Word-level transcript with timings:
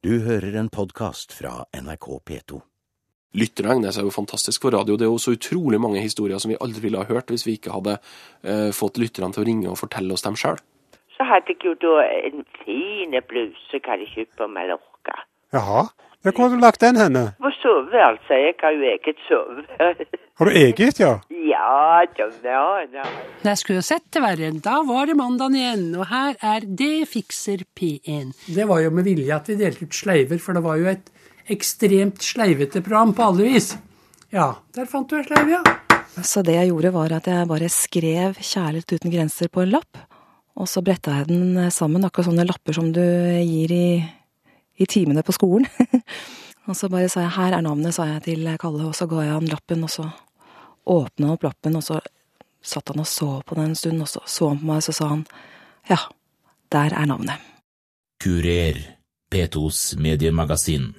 Du 0.00 0.14
hører 0.24 0.54
en 0.56 0.70
podkast 0.72 1.34
fra 1.36 1.66
NRK 1.76 2.06
P2. 2.24 2.58
Lytterne 3.36 3.74
egner 3.74 3.92
seg 3.92 4.06
jo 4.06 4.12
fantastisk 4.14 4.62
for 4.64 4.72
radio. 4.72 4.94
Det 4.96 5.04
er 5.04 5.10
jo 5.12 5.18
så 5.20 5.34
utrolig 5.36 5.76
mange 5.76 6.00
historier 6.00 6.40
som 6.40 6.48
vi 6.48 6.56
aldri 6.56 6.86
ville 6.86 7.02
ha 7.02 7.04
hørt 7.04 7.28
hvis 7.28 7.44
vi 7.44 7.58
ikke 7.58 7.74
hadde 7.74 7.98
eh, 8.40 8.70
fått 8.72 8.96
lytterne 8.96 9.28
til 9.36 9.42
å 9.42 9.44
ringe 9.44 9.68
og 9.68 9.76
fortelle 9.76 10.16
oss 10.16 10.24
dem 10.24 10.38
sjøl. 10.40 10.56
Så 11.18 11.26
hadde 11.28 11.52
jeg 11.52 11.68
jo 11.68 11.74
da 11.84 11.98
en 12.16 12.46
fin 12.62 13.12
bluse 13.28 13.76
jeg 13.76 13.84
hadde 13.84 14.08
kjøpt 14.14 14.40
på 14.40 14.48
Mallorca. 14.54 15.18
Jaha. 15.52 15.84
Ja, 16.20 16.34
hvor 16.36 16.50
har 16.50 16.52
du 16.52 16.60
lagt 16.60 16.82
den 16.84 16.98
henne? 17.00 17.30
På 17.40 17.48
soveværelset. 17.62 18.36
Jeg 18.36 18.56
har 18.60 18.74
jo 18.76 18.82
eget 18.92 19.20
soveværelse. 19.24 20.18
Har 20.40 20.48
du 20.48 20.56
eget, 20.56 20.98
ja? 21.00 21.14
Ja 21.32 22.02
da, 22.16 22.26
ja 22.44 23.04
Når 23.42 23.48
jeg 23.48 23.60
skulle 23.60 23.84
sett 23.84 24.04
det 24.12 24.20
verre. 24.20 24.50
Da 24.60 24.82
var 24.84 25.08
det 25.08 25.16
mandagen 25.16 25.56
igjen, 25.56 25.86
og 25.96 26.10
her 26.12 26.36
er 26.44 26.66
Det 26.66 27.08
fikser 27.08 27.64
P1. 27.76 28.34
Det 28.52 28.68
var 28.68 28.82
jo 28.84 28.92
med 28.92 29.08
vilje 29.08 29.32
at 29.32 29.48
vi 29.48 29.56
delte 29.62 29.88
ut 29.88 29.96
sleiver, 29.96 30.38
for 30.44 30.56
det 30.56 30.64
var 30.64 30.76
jo 30.76 30.92
et 30.92 31.08
ekstremt 31.50 32.20
sleivete 32.20 32.84
program 32.84 33.16
på 33.16 33.30
alle 33.30 33.48
vis. 33.54 33.72
Ja, 34.32 34.52
der 34.76 34.92
fant 34.92 35.08
du 35.08 35.16
en 35.16 35.24
sleiv, 35.24 35.56
ja. 35.56 35.64
Så 36.20 36.44
det 36.44 36.58
jeg 36.58 36.68
gjorde, 36.68 36.92
var 37.00 37.16
at 37.16 37.26
jeg 37.32 37.48
bare 37.48 37.68
skrev 37.72 38.36
'Kjærlighet 38.36 38.92
uten 38.92 39.12
grenser' 39.12 39.48
på 39.48 39.64
en 39.64 39.72
lapp. 39.72 39.96
Og 40.56 40.68
så 40.68 40.84
bretta 40.84 41.16
jeg 41.16 41.28
den 41.28 41.70
sammen, 41.70 42.04
akkurat 42.04 42.28
sånne 42.28 42.44
lapper 42.44 42.76
som 42.76 42.92
du 42.92 43.00
gir 43.00 43.72
i, 43.72 44.04
i 44.80 44.86
timene 44.88 45.24
på 45.26 45.34
skolen. 45.36 45.68
og 46.68 46.76
så 46.76 46.88
bare 46.88 47.08
sa 47.12 47.26
jeg 47.26 47.34
'her 47.36 47.58
er 47.58 47.66
navnet', 47.66 47.94
sa 47.94 48.06
jeg 48.08 48.22
til 48.24 48.56
Kalle, 48.60 48.86
og 48.88 48.94
så 48.96 49.06
ga 49.06 49.26
jeg 49.26 49.36
han 49.36 49.50
lappen, 49.50 49.84
og 49.84 49.90
så 49.90 50.08
åpna 50.86 51.26
han 51.26 51.36
opp 51.36 51.44
lappen, 51.44 51.76
og 51.76 51.84
så 51.84 52.00
satt 52.62 52.88
han 52.88 53.00
og 53.00 53.06
så 53.06 53.42
på 53.46 53.54
den 53.54 53.70
en 53.70 53.76
stund, 53.76 54.00
og 54.00 54.08
så 54.08 54.20
så 54.26 54.48
han 54.48 54.58
på 54.58 54.66
meg, 54.66 54.76
og 54.76 54.82
så 54.82 54.92
sa 54.92 55.08
han 55.08 55.26
'ja, 55.88 56.00
der 56.72 56.94
er 56.94 57.06
navnet'. 57.06 57.40
Kurer, 58.20 58.76
P2s 59.30 59.96
mediemagasin. 59.96 60.94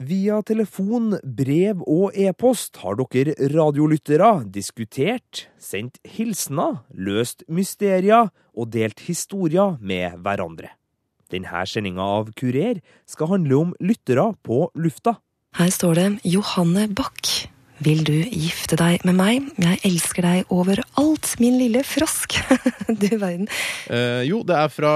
Via 0.00 0.40
telefon, 0.40 1.18
brev 1.22 1.82
og 1.84 2.14
e-post 2.16 2.78
har 2.80 2.94
dere 2.96 3.34
radiolyttere 3.52 4.48
diskutert, 4.48 5.48
sendt 5.58 5.98
hilsener, 6.04 6.78
løst 6.96 7.44
mysterier 7.48 8.30
og 8.56 8.72
delt 8.72 9.00
historier 9.00 9.76
med 9.80 10.16
hverandre. 10.24 10.79
Denne 11.30 11.64
sendinga 11.70 12.02
av 12.18 12.32
Kurer 12.38 12.82
skal 13.06 13.34
handle 13.36 13.62
om 13.64 13.72
lyttere 13.80 14.30
på 14.46 14.66
lufta. 14.74 15.18
Her 15.58 15.70
står 15.74 15.98
det 15.98 16.10
Johanne 16.30 16.88
Bach. 16.94 17.48
Vil 17.80 18.02
du 18.04 18.12
gifte 18.12 18.76
deg 18.76 19.00
med 19.08 19.16
meg? 19.16 19.46
Jeg 19.56 19.78
elsker 19.88 20.26
deg 20.26 20.50
overalt, 20.52 21.30
min 21.40 21.54
lille 21.56 21.80
frosk. 21.86 22.36
du 23.00 23.06
verden. 23.14 23.46
Eh, 23.88 24.20
jo, 24.28 24.42
det 24.44 24.58
er 24.58 24.68
fra 24.68 24.90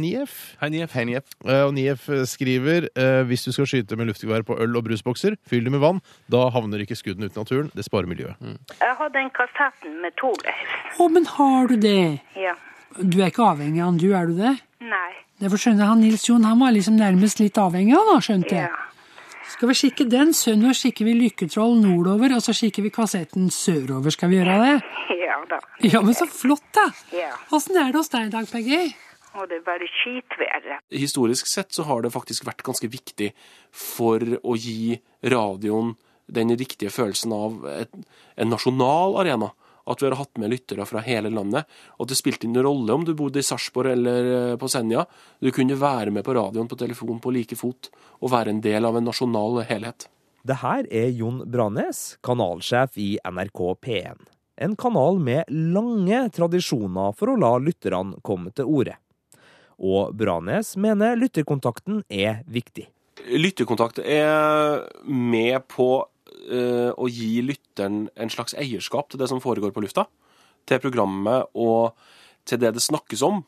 Nief. 0.00 0.38
Hei, 0.62 0.70
Nief. 0.72 0.94
Hei, 0.96 1.04
Nief. 1.10 1.28
Eh, 1.44 1.66
og 1.66 1.74
Nief 1.76 2.06
skriver 2.30 2.88
eh, 2.94 3.20
hvis 3.28 3.44
du 3.44 3.50
skal 3.52 3.68
skyte 3.68 3.98
med 4.00 4.08
luftgevær 4.08 4.46
på 4.48 4.56
øl 4.56 4.80
og 4.80 4.86
brusbokser, 4.88 5.36
fyll 5.52 5.68
det 5.68 5.74
med 5.74 5.84
vann. 5.84 6.00
Da 6.32 6.46
havner 6.54 6.80
ikke 6.80 6.96
skuddene 6.96 7.28
ut 7.28 7.36
i 7.36 7.42
naturen. 7.42 7.68
Det 7.76 7.84
sparer 7.84 8.08
miljøet. 8.08 8.40
Jeg 8.72 8.96
har 9.02 9.12
den 9.18 9.28
kassetten 9.36 10.00
med 10.00 10.16
to 10.16 10.32
Leif. 10.40 10.74
Å, 10.96 11.12
men 11.12 11.28
har 11.36 11.68
du 11.68 11.76
det? 11.76 12.24
Ja. 12.40 12.56
Du 12.96 13.20
er 13.20 13.28
ikke 13.28 13.50
avhengig 13.52 13.84
av 13.84 13.92
han, 13.92 14.00
du, 14.00 14.08
er 14.16 14.32
du 14.32 14.40
det? 14.40 14.56
Nei. 14.80 15.10
Det 15.40 15.50
får 15.52 15.60
skjønne 15.64 15.88
han 15.90 16.00
Nils 16.00 16.24
Jon 16.28 16.46
han 16.48 16.60
var 16.60 16.72
liksom 16.72 16.96
nærmest 16.96 17.40
litt 17.42 17.58
avhengig 17.60 17.96
av 17.98 18.08
da, 18.08 18.16
skjønte 18.24 18.56
jeg. 18.56 18.70
Ja. 18.70 18.86
Skal 19.50 19.68
vi 19.68 19.76
kikke 19.76 20.06
den 20.08 20.30
sønnover, 20.36 20.76
kikker 20.78 21.04
vi 21.08 21.14
Lykketroll 21.18 21.74
nordover, 21.82 22.36
og 22.36 22.42
så 22.44 22.54
kikker 22.56 22.86
vi 22.86 22.92
kassetten 22.94 23.50
sørover. 23.52 24.14
Skal 24.14 24.32
vi 24.32 24.40
gjøre 24.40 24.58
det? 24.64 24.74
Ja 25.20 25.36
da. 25.46 25.60
Ja, 25.86 26.00
men 26.02 26.16
så 26.16 26.24
flott, 26.26 26.64
da! 26.74 26.88
Ja. 27.14 27.28
Åssen 27.54 27.76
er 27.78 27.92
det 27.92 28.00
hos 28.00 28.08
deg 28.10 28.26
i 28.26 28.32
dag, 28.32 28.48
Peggy? 28.50 28.78
Og 29.38 29.44
det 29.46 29.60
er 29.60 29.66
bare 29.66 29.86
skitværet. 29.86 30.80
Historisk 30.90 31.46
sett 31.46 31.70
så 31.76 31.84
har 31.86 32.02
det 32.02 32.10
faktisk 32.10 32.48
vært 32.48 32.64
ganske 32.66 32.88
viktig 32.90 33.28
for 33.70 34.24
å 34.42 34.56
gi 34.58 34.96
radioen 35.22 35.92
den 36.26 36.50
riktige 36.58 36.90
følelsen 36.90 37.34
av 37.36 37.62
et, 37.70 37.94
en 38.40 38.50
nasjonal 38.50 39.20
arena. 39.22 39.52
At 39.86 40.02
vi 40.02 40.08
har 40.08 40.18
hatt 40.18 40.40
med 40.40 40.52
lyttere 40.52 40.86
fra 40.88 41.02
hele 41.04 41.32
landet. 41.32 41.68
Og 41.96 42.04
at 42.04 42.12
det 42.12 42.18
spilte 42.20 42.48
ingen 42.48 42.64
rolle 42.66 42.94
om 42.94 43.04
du 43.06 43.14
bodde 43.16 43.40
i 43.40 43.46
Sarpsborg 43.46 43.94
eller 43.94 44.30
eh, 44.34 44.56
på 44.60 44.68
Senja. 44.68 45.06
Du 45.40 45.50
kunne 45.54 45.78
være 45.80 46.12
med 46.14 46.26
på 46.26 46.34
radioen 46.36 46.68
på 46.70 46.78
telefon 46.80 47.20
på 47.22 47.32
like 47.34 47.58
fot 47.58 47.90
og 48.20 48.32
være 48.34 48.54
en 48.54 48.64
del 48.64 48.88
av 48.88 48.98
en 48.98 49.08
nasjonal 49.08 49.62
helhet. 49.68 50.08
Det 50.42 50.60
her 50.62 50.86
er 50.88 51.10
Jon 51.12 51.42
Branes, 51.52 52.16
kanalsjef 52.24 52.96
i 53.00 53.10
NRK 53.28 53.60
P1. 53.84 54.22
En 54.60 54.76
kanal 54.76 55.20
med 55.20 55.48
lange 55.48 56.22
tradisjoner 56.36 57.12
for 57.16 57.32
å 57.32 57.36
la 57.40 57.54
lytterne 57.60 58.20
komme 58.24 58.52
til 58.56 58.68
orde. 58.68 58.96
Og 59.80 60.12
Branes 60.16 60.74
mener 60.80 61.16
lytterkontakten 61.16 62.02
er 62.12 62.42
viktig. 62.48 62.86
Lytterkontakt 63.28 64.00
er 64.00 64.84
med 65.04 65.64
på 65.68 65.88
eh, 66.50 66.90
å 66.92 67.08
gi 67.10 67.40
lytteren 67.44 68.04
en 68.16 68.32
slags 68.32 68.56
eierskap 68.58 69.10
til 69.10 69.20
det 69.20 69.28
som 69.30 69.42
foregår 69.42 69.74
på 69.74 69.84
lufta. 69.84 70.06
Til 70.68 70.82
programmet 70.82 71.50
og 71.58 71.96
til 72.48 72.60
det 72.62 72.74
det 72.76 72.84
snakkes 72.84 73.24
om. 73.26 73.42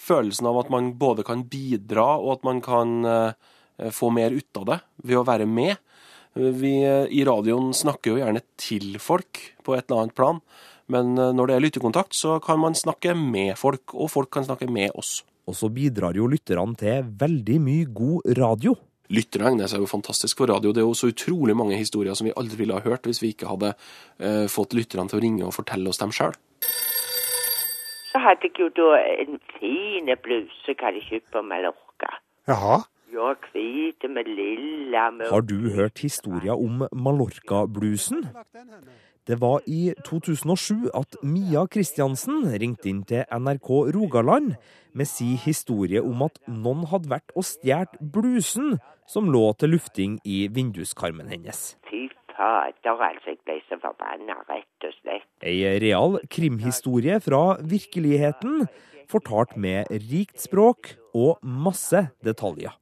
Følelsen 0.00 0.48
av 0.48 0.62
at 0.62 0.72
man 0.72 0.92
både 1.00 1.24
kan 1.26 1.44
bidra 1.50 2.14
og 2.18 2.38
at 2.38 2.46
man 2.46 2.60
kan 2.64 3.04
uh, 3.04 3.90
få 3.92 4.08
mer 4.14 4.32
ut 4.32 4.60
av 4.60 4.66
det 4.68 4.78
ved 5.02 5.18
å 5.18 5.24
være 5.28 5.48
med. 5.50 5.76
Vi 6.36 6.72
uh, 6.86 7.10
i 7.10 7.24
radioen 7.26 7.74
snakker 7.76 8.14
jo 8.14 8.20
gjerne 8.22 8.40
til 8.60 8.94
folk 9.02 9.42
på 9.66 9.76
et 9.76 9.84
eller 9.88 10.06
annet 10.06 10.16
plan. 10.16 10.40
Men 10.90 11.12
når 11.14 11.46
det 11.46 11.54
er 11.54 11.62
lyttekontakt, 11.62 12.16
så 12.18 12.38
kan 12.42 12.58
man 12.58 12.74
snakke 12.74 13.12
med 13.14 13.52
folk, 13.60 13.92
og 13.94 14.08
folk 14.10 14.32
kan 14.34 14.46
snakke 14.46 14.66
med 14.66 14.90
oss. 14.98 15.20
Og 15.46 15.54
så 15.54 15.70
bidrar 15.70 16.18
jo 16.18 16.26
lytterne 16.30 16.74
til 16.78 17.06
veldig 17.20 17.58
mye 17.62 17.90
god 17.94 18.32
radio. 18.38 18.74
Lyttere 19.10 19.48
egner 19.50 19.66
seg 19.70 19.82
jo 19.82 19.88
fantastisk 19.90 20.38
for 20.38 20.52
radio. 20.52 20.70
Det 20.70 20.84
er 20.84 20.86
jo 20.86 20.94
så 20.94 21.10
utrolig 21.10 21.56
mange 21.58 21.78
historier 21.78 22.14
som 22.14 22.28
vi 22.28 22.34
aldri 22.38 22.60
ville 22.60 22.76
ha 22.76 22.84
hørt 22.84 23.08
hvis 23.08 23.22
vi 23.24 23.32
ikke 23.34 23.50
hadde 23.50 23.72
eh, 24.22 24.46
fått 24.50 24.76
lytterne 24.78 25.10
til 25.10 25.18
å 25.18 25.24
ringe 25.24 25.48
og 25.48 25.56
fortelle 25.56 25.90
oss 25.90 25.98
dem 25.98 26.14
sjøl. 26.14 26.36
Så 28.10 28.22
hadde 28.22 28.46
jeg 28.46 28.58
jo 28.58 28.70
da 28.74 29.02
en 29.22 29.40
fin 29.58 30.10
bluse 30.22 30.70
jeg 30.70 30.78
hadde 30.78 31.02
kjøpt 31.08 31.34
på 31.34 31.42
Mallorca. 31.46 32.14
Jaha. 32.50 32.80
Ja, 33.10 33.32
hvit 33.50 34.06
med 34.06 34.28
lilla 34.30 35.08
med 35.10 35.26
Har 35.32 35.42
du 35.42 35.72
hørt 35.74 35.98
historia 35.98 36.54
om 36.54 36.86
Mallorca-bluesen? 36.94 38.22
Det 39.28 39.36
var 39.40 39.60
i 39.68 39.92
2007 40.06 40.88
at 40.96 41.18
Mia 41.22 41.66
Kristiansen 41.70 42.46
ringte 42.60 42.88
inn 42.90 43.02
til 43.06 43.26
NRK 43.28 43.68
Rogaland 43.94 44.54
med 44.96 45.08
si 45.08 45.34
historie 45.38 46.00
om 46.02 46.24
at 46.26 46.40
noen 46.48 46.86
hadde 46.90 47.12
vært 47.12 47.34
og 47.36 47.44
stjålet 47.46 48.00
blusen 48.00 48.78
som 49.10 49.28
lå 49.30 49.44
til 49.60 49.74
lufting 49.74 50.18
i 50.24 50.46
vinduskarmen 50.52 51.30
hennes. 51.30 51.74
Fy 51.90 52.08
fader, 52.32 52.96
altså. 52.96 53.34
Jeg 53.34 53.42
ble 53.44 53.58
så 53.68 53.78
forbanna, 53.82 54.38
rett 54.48 54.88
og 54.88 54.96
slett. 55.00 55.28
Ei 55.44 55.76
real 55.82 56.18
krimhistorie 56.32 57.20
fra 57.22 57.58
virkeligheten, 57.60 58.64
fortalt 59.10 59.56
med 59.60 59.90
rikt 60.10 60.40
språk 60.40 60.94
og 61.12 61.42
masse 61.42 62.06
detaljer. 62.24 62.72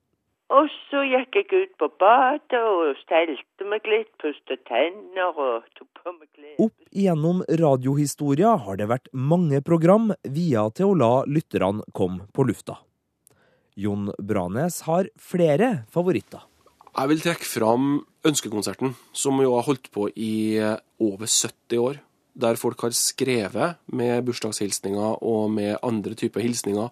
Og 0.48 0.68
så 0.88 1.02
gikk 1.04 1.36
jeg 1.36 1.48
ut 1.52 1.72
på 1.76 1.90
badet 2.00 2.56
og 2.56 2.96
stelte 3.02 3.66
meg 3.68 3.84
litt, 3.84 4.08
pustet 4.16 4.62
tenner 4.68 5.36
og 5.36 5.66
tok 5.76 5.88
på 6.00 6.14
meg 6.14 6.28
klær. 6.32 6.54
Opp 6.64 6.88
igjennom 6.88 7.42
radiohistoria 7.60 8.54
har 8.64 8.80
det 8.80 8.88
vært 8.88 9.10
mange 9.12 9.60
program 9.60 10.14
via 10.24 10.64
til 10.72 10.94
å 10.94 10.98
la 11.02 11.12
lytterne 11.28 11.84
komme 11.92 12.30
på 12.32 12.48
lufta. 12.48 12.78
Jon 13.78 14.08
Branes 14.18 14.80
har 14.88 15.10
flere 15.20 15.84
favoritter. 15.92 16.40
Jeg 16.98 17.12
vil 17.12 17.20
trekke 17.22 17.46
fram 17.46 17.90
Ønskekonserten, 18.26 18.96
som 19.14 19.38
jo 19.44 19.52
har 19.54 19.68
holdt 19.68 19.92
på 19.94 20.08
i 20.16 20.56
eh, 20.58 20.80
over 21.04 21.28
70 21.28 21.82
år. 21.84 22.00
Der 22.38 22.58
folk 22.58 22.80
har 22.82 22.96
skrevet 22.96 23.78
med 23.92 24.24
bursdagshilsninger 24.26 25.22
og 25.26 25.52
med 25.54 25.76
andre 25.82 26.16
typer 26.18 26.42
hilsninger. 26.42 26.88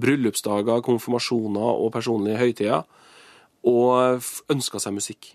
Bryllupsdager, 0.00 0.80
konfirmasjoner 0.86 1.74
og 1.74 1.92
personlige 1.92 2.40
høytider. 2.40 2.88
Og 3.68 4.24
ønska 4.50 4.80
seg 4.80 4.96
musikk. 4.96 5.34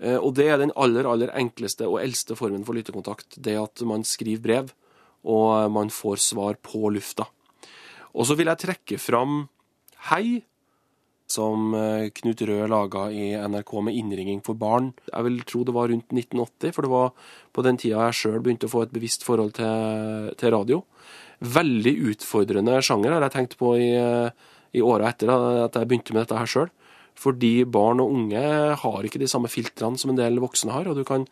Eh, 0.00 0.16
Og 0.16 0.34
det 0.34 0.48
er 0.48 0.58
den 0.58 0.72
aller, 0.76 1.06
aller 1.06 1.32
enkleste 1.36 1.88
og 1.88 2.00
eldste 2.02 2.36
formen 2.38 2.64
for 2.64 2.74
lyttekontakt. 2.74 3.36
Det 3.36 3.56
at 3.58 3.82
man 3.82 4.04
skriver 4.04 4.40
brev, 4.42 4.72
og 5.24 5.70
man 5.72 5.90
får 5.90 6.16
svar 6.30 6.56
på 6.62 6.88
lufta. 6.90 7.26
Og 8.14 8.26
så 8.26 8.34
vil 8.34 8.48
jeg 8.50 8.64
trekke 8.64 8.98
fram 8.98 9.48
Hei, 10.10 10.42
som 11.30 11.74
eh, 11.76 12.08
Knut 12.10 12.40
Rød 12.42 12.70
laga 12.72 13.04
i 13.12 13.36
NRK 13.36 13.72
med 13.86 13.94
innringing 13.94 14.40
for 14.42 14.58
barn. 14.58 14.92
Jeg 15.12 15.26
vil 15.26 15.42
tro 15.46 15.62
det 15.64 15.74
var 15.76 15.90
rundt 15.92 16.08
1980, 16.10 16.72
for 16.74 16.86
det 16.86 16.90
var 16.90 17.12
på 17.52 17.64
den 17.66 17.78
tida 17.78 18.06
jeg 18.08 18.18
sjøl 18.22 18.40
begynte 18.40 18.66
å 18.66 18.72
få 18.72 18.86
et 18.86 18.94
bevisst 18.94 19.26
forhold 19.26 19.54
til, 19.60 20.32
til 20.40 20.54
radio. 20.56 20.80
Veldig 21.40 21.94
utfordrende 22.10 22.80
sjanger 22.84 23.14
har 23.14 23.28
jeg 23.28 23.36
tenkt 23.36 23.58
på 23.60 23.76
i, 23.78 23.92
eh, 23.94 24.32
i 24.74 24.82
åra 24.82 25.12
etter 25.12 25.30
at 25.30 25.76
jeg 25.78 25.90
begynte 25.90 26.16
med 26.16 26.24
dette 26.24 26.40
her 26.40 26.50
sjøl. 26.50 26.72
Fordi 27.20 27.64
barn 27.68 28.00
og 28.00 28.14
unge 28.14 28.40
har 28.80 29.04
ikke 29.04 29.20
de 29.20 29.28
samme 29.28 29.50
filtrene 29.52 30.00
som 30.00 30.12
en 30.12 30.16
del 30.20 30.38
voksne 30.40 30.72
har, 30.72 30.88
og 30.88 30.96
du 30.96 31.02
kan 31.04 31.26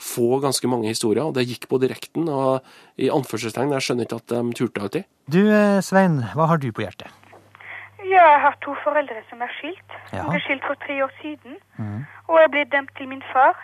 få 0.00 0.38
ganske 0.40 0.70
mange 0.72 0.88
historier. 0.88 1.26
og 1.26 1.34
Det 1.36 1.44
gikk 1.50 1.68
på 1.68 1.80
direkten, 1.82 2.30
og 2.32 2.64
i 2.96 3.10
anførselstegn, 3.12 3.74
jeg 3.76 3.84
skjønner 3.84 4.08
ikke 4.08 4.20
at 4.22 4.32
de 4.32 4.56
turte 4.56 4.80
alltid. 4.80 5.04
Du 5.28 5.42
eh, 5.44 5.82
Svein, 5.84 6.22
hva 6.32 6.48
har 6.48 6.62
du 6.62 6.70
på 6.72 6.86
hjertet? 6.86 7.12
Ja, 8.04 8.24
jeg 8.30 8.40
har 8.44 8.56
to 8.64 8.72
foreldre 8.84 9.20
som 9.28 9.42
er 9.44 9.52
skilt. 9.58 9.94
Ja. 10.12 10.24
De 10.24 10.32
ble 10.32 10.40
skilt 10.44 10.64
for 10.64 10.80
tre 10.80 10.96
år 11.04 11.12
siden. 11.20 11.60
mm. 11.76 12.00
Og 12.28 12.40
jeg 12.40 12.50
ble 12.54 12.64
dømt 12.72 12.92
til 12.96 13.08
min 13.08 13.22
far. 13.32 13.56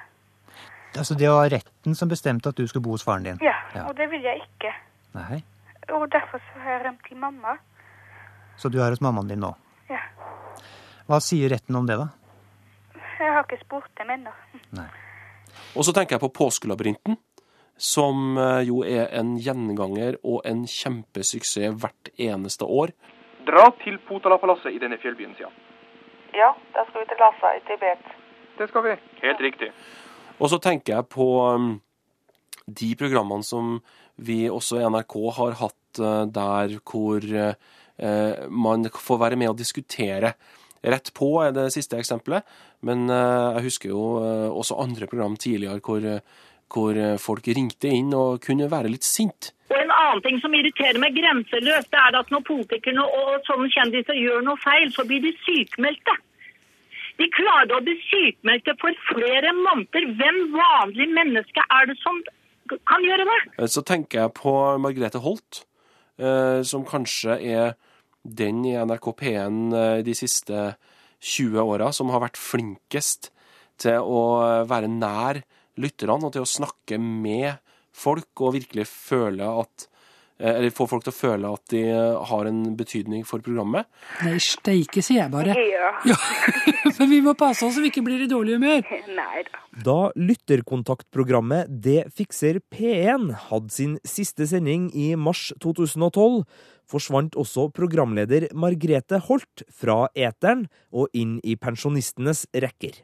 Altså, 0.98 1.14
det 1.14 1.28
var 1.30 1.48
retten 1.52 1.94
som 1.94 2.10
bestemte 2.10 2.50
at 2.50 2.56
du 2.58 2.66
skulle 2.66 2.84
bo 2.84 2.96
hos 2.96 3.04
faren 3.06 3.24
din? 3.24 3.38
Ja, 3.44 3.56
og 3.86 3.96
det 3.96 4.10
vil 4.10 4.24
jeg 4.26 4.42
ikke. 4.42 4.72
Nei. 5.14 5.40
Og 5.96 6.08
derfor 6.12 6.42
så 6.44 6.60
har 6.64 6.76
jeg 6.76 6.84
rømt 6.86 7.04
til 7.08 7.16
mamma. 7.16 7.56
Så 8.56 8.68
du 8.68 8.80
er 8.82 8.90
hos 8.92 9.00
mammaen 9.00 9.30
din 9.30 9.40
nå? 9.40 9.54
Ja. 9.90 10.00
Hva 11.10 11.18
sier 11.18 11.50
retten 11.50 11.74
om 11.74 11.88
det, 11.88 11.96
da? 11.98 12.06
Jeg 13.18 13.32
har 13.34 13.42
ikke 13.42 13.56
spurt 13.64 13.90
dem 13.98 14.12
ennå. 14.14 14.30
Og 15.74 15.82
så 15.82 15.90
tenker 15.90 16.14
jeg 16.14 16.22
på 16.22 16.30
Påskelabyrinten, 16.38 17.16
som 17.74 18.38
eh, 18.38 18.60
jo 18.68 18.84
er 18.86 19.08
en 19.18 19.32
gjenganger 19.42 20.20
og 20.22 20.44
en 20.46 20.60
kjempesuksess 20.70 21.74
hvert 21.82 22.12
eneste 22.14 22.68
år. 22.68 22.92
Dra 23.48 23.64
til 23.80 23.98
Potala-palasset 24.06 24.76
i 24.76 24.78
denne 24.78 25.00
fjellbyen, 25.02 25.34
sier 25.34 25.50
han. 25.50 25.58
Ja, 26.36 26.52
da 26.76 26.86
skal 26.86 27.02
vi 27.02 27.10
til 27.10 27.18
Lhasa 27.24 27.52
i 27.58 27.64
Tibet. 27.66 28.14
Det 28.60 28.70
skal 28.70 28.86
vi. 28.86 28.94
Helt 29.24 29.42
riktig. 29.42 29.72
Og 30.38 30.52
så 30.52 30.60
tenker 30.62 30.94
jeg 30.94 31.10
på 31.10 31.28
um, 31.42 31.72
de 32.70 32.92
programmene 33.00 33.50
som 33.50 33.80
vi 34.22 34.44
også 34.46 34.78
i 34.78 34.86
NRK 34.86 35.18
har 35.40 35.58
hatt 35.64 35.98
eh, 36.06 36.22
der 36.38 36.78
hvor 36.86 37.26
eh, 37.34 38.46
man 38.46 38.86
får 38.94 39.22
være 39.26 39.42
med 39.42 39.50
og 39.50 39.58
diskutere. 39.58 40.36
Rett 40.80 41.10
på 41.12 41.34
er 41.44 41.52
det 41.52 41.66
siste 41.74 41.98
eksempelet, 42.00 42.46
men 42.88 43.04
eh, 43.12 43.48
jeg 43.58 43.66
husker 43.66 43.90
jo 43.92 44.04
eh, 44.24 44.46
også 44.48 44.78
andre 44.80 45.08
program 45.10 45.36
tidligere 45.36 45.82
hvor, 45.84 46.00
eh, 46.00 46.22
hvor 46.72 47.00
folk 47.20 47.50
ringte 47.52 47.90
inn 47.92 48.14
og 48.16 48.40
kunne 48.46 48.70
være 48.72 48.92
litt 48.92 49.04
sint. 49.04 49.52
Og 49.68 49.76
en 49.76 49.92
annen 49.92 50.22
ting 50.24 50.40
som 50.40 50.54
irriterer 50.56 50.96
meg 51.02 51.12
grenseløst, 51.18 51.90
det 51.92 52.00
er 52.00 52.16
at 52.22 52.32
når 52.32 52.46
politikerne 52.48 53.04
og 53.04 53.44
sånne 53.48 53.68
kjendiser 53.74 54.16
gjør 54.16 54.40
noe 54.46 54.60
feil, 54.62 54.88
så 54.94 55.04
blir 55.04 55.20
de 55.26 55.34
sykmeldte. 55.44 56.16
De 57.20 57.28
klarer 57.36 57.76
å 57.76 57.82
bli 57.84 57.98
sykmeldte 58.06 58.72
for 58.80 58.96
flere 59.10 59.52
måneder. 59.52 60.08
Hvem 60.16 60.40
vanlig 60.54 61.10
menneske 61.12 61.66
er 61.76 61.90
det 61.90 61.98
som 62.00 62.22
kan 62.88 63.04
gjøre 63.04 63.28
det? 63.28 63.68
Så 63.68 63.84
tenker 63.84 64.22
jeg 64.22 64.34
på 64.40 64.54
Margrethe 64.80 65.20
Holt, 65.20 65.66
som 66.64 66.86
kanskje 66.88 67.36
er 67.36 67.74
den 68.22 68.64
i 68.68 68.76
NRK 68.76 69.12
P1 69.20 69.76
eh, 69.76 70.00
de 70.06 70.16
siste 70.16 70.74
20 71.20 71.60
åra 71.60 71.90
som 71.92 72.12
har 72.12 72.22
vært 72.24 72.40
flinkest 72.40 73.30
til 73.80 74.00
å 74.04 74.22
være 74.68 74.90
nær 74.92 75.42
lytterne 75.80 76.28
og 76.28 76.34
til 76.34 76.44
å 76.44 76.48
snakke 76.48 76.98
med 77.00 77.60
folk 77.96 78.44
og 78.44 78.56
virkelig 78.58 78.86
føle 78.90 79.48
at 79.62 79.86
eh, 79.86 79.89
eller 80.40 80.72
få 80.74 80.86
folk 80.90 81.04
til 81.04 81.12
å 81.12 81.16
føle 81.16 81.50
at 81.52 81.72
de 81.72 81.82
har 82.30 82.48
en 82.48 82.60
betydning 82.78 83.24
for 83.28 83.44
programmet. 83.44 83.88
Nei, 84.24 84.38
steike, 84.42 85.04
sier 85.04 85.24
jeg 85.24 85.34
bare. 85.34 85.56
Ja. 86.00 86.16
Men 86.98 87.10
vi 87.10 87.18
må 87.24 87.34
passe 87.38 87.66
oss 87.66 87.74
så 87.76 87.82
vi 87.82 87.90
ikke 87.90 88.02
blir 88.06 88.22
i 88.24 88.28
dårlig 88.30 88.56
humør. 88.56 88.80
Nei 89.20 89.42
da. 89.46 89.60
Da 89.84 89.96
lytterkontaktprogrammet 90.18 91.68
Det 91.84 92.06
fikser 92.16 92.60
P1 92.72 93.28
hadde 93.50 93.74
sin 93.74 93.98
siste 94.06 94.48
sending 94.50 94.88
i 94.96 95.12
mars 95.16 95.50
2012, 95.62 96.42
forsvant 96.90 97.36
også 97.38 97.68
programleder 97.76 98.48
Margrete 98.56 99.20
Holt 99.28 99.64
fra 99.70 100.08
eteren 100.18 100.66
og 100.90 101.12
inn 101.16 101.38
i 101.44 101.56
pensjonistenes 101.60 102.46
rekker. 102.64 103.02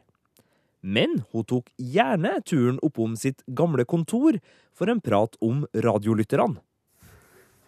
Men 0.81 1.21
hun 1.33 1.45
tok 1.47 1.71
gjerne 1.77 2.37
turen 2.45 2.77
oppom 2.85 3.15
sitt 3.19 3.41
gamle 3.47 3.85
kontor 3.89 4.37
for 4.77 4.91
en 4.91 5.01
prat 5.03 5.35
om 5.43 5.65
radiolytterne. 5.73 6.61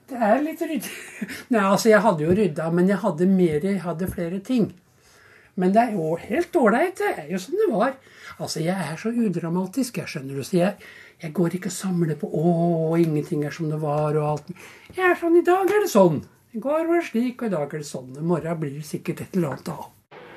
Det 0.10 0.20
er 0.26 0.40
litt 0.42 0.62
ryddig. 0.62 0.94
Nei, 1.54 1.64
altså 1.64 1.92
jeg 1.92 2.02
hadde 2.06 2.26
jo 2.26 2.36
rydda, 2.38 2.70
men 2.74 2.90
jeg 2.90 3.02
hadde 3.04 3.28
mer, 3.30 3.60
jeg 3.66 3.82
hadde 3.84 4.10
flere 4.10 4.40
ting. 4.46 4.72
Men 5.60 5.74
det 5.76 5.84
er 5.84 5.98
jo 5.98 6.16
helt 6.22 6.56
ålreit. 6.56 6.98
Det 6.98 7.12
er 7.26 7.30
jo 7.34 7.42
som 7.42 7.60
det 7.60 7.68
var. 7.72 7.94
Altså, 8.40 8.62
jeg 8.64 8.74
er 8.74 8.98
så 8.98 9.12
udramatisk, 9.12 10.00
jeg 10.00 10.10
skjønner 10.10 10.40
du. 10.40 10.46
Så 10.48 10.58
jeg, 10.58 10.90
jeg 11.20 11.34
går 11.36 11.58
ikke 11.58 11.72
og 11.72 11.76
samler 11.76 12.20
på 12.20 12.30
'å, 12.32 12.96
ingenting 12.98 13.44
er 13.46 13.52
som 13.52 13.70
det 13.70 13.82
var' 13.82 14.16
og 14.16 14.28
alt. 14.32 14.52
Jeg 14.96 15.06
er 15.12 15.20
sånn 15.20 15.38
'i 15.38 15.46
dag 15.46 15.68
er 15.68 15.84
det 15.84 15.92
sånn'. 15.92 16.24
I 16.56 16.60
går 16.60 16.88
var 16.88 16.96
det 17.02 17.10
slik, 17.12 17.42
og 17.42 17.48
i 17.48 17.56
dag 17.56 17.74
er 17.74 17.78
det 17.78 17.86
sånn. 17.86 18.18
I 18.18 18.26
morgen 18.26 18.60
blir 18.60 18.74
det 18.74 18.86
sikkert 18.86 19.22
et 19.22 19.36
eller 19.36 19.50
annet 19.50 19.66
da. 19.66 19.78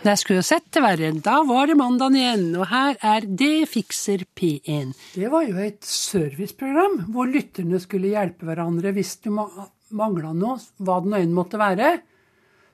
Jeg 0.02 0.18
skulle 0.18 0.40
jo 0.40 0.46
sett 0.46 0.64
det 0.74 0.80
verre. 0.82 1.12
Da 1.22 1.36
var 1.46 1.68
det 1.70 1.76
mandagen 1.78 2.16
igjen, 2.18 2.48
og 2.58 2.66
her 2.72 2.96
er 3.06 3.22
Det 3.22 3.68
fikser 3.70 4.24
P1. 4.34 4.96
Det 5.14 5.28
var 5.30 5.46
jo 5.46 5.60
et 5.62 5.78
serviceprogram 5.86 7.04
hvor 7.14 7.30
lytterne 7.30 7.78
skulle 7.78 8.10
hjelpe 8.10 8.48
hverandre 8.48 8.90
hvis 8.96 9.14
du 9.22 9.30
mangla 9.30 10.32
noe, 10.34 10.58
hva 10.82 10.98
det 11.04 11.12
nå 11.12 11.22
enn 11.22 11.36
måtte 11.36 11.60
være, 11.60 11.92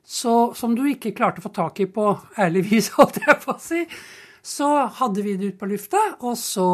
så, 0.09 0.55
som 0.57 0.73
du 0.73 0.87
ikke 0.89 1.13
klarte 1.13 1.43
å 1.43 1.45
få 1.45 1.53
tak 1.53 1.85
i 1.85 1.91
på 1.93 2.09
ærlig 2.41 2.65
vis, 2.71 2.91
holdt 2.97 3.21
jeg 3.21 3.37
på 3.45 3.53
å 3.53 3.61
si. 3.61 3.85
Så 4.41 4.73
hadde 5.03 5.21
vi 5.27 5.37
det 5.37 5.53
ut 5.53 5.61
på 5.61 5.69
lufta, 5.69 6.01
og 6.25 6.33
så 6.41 6.69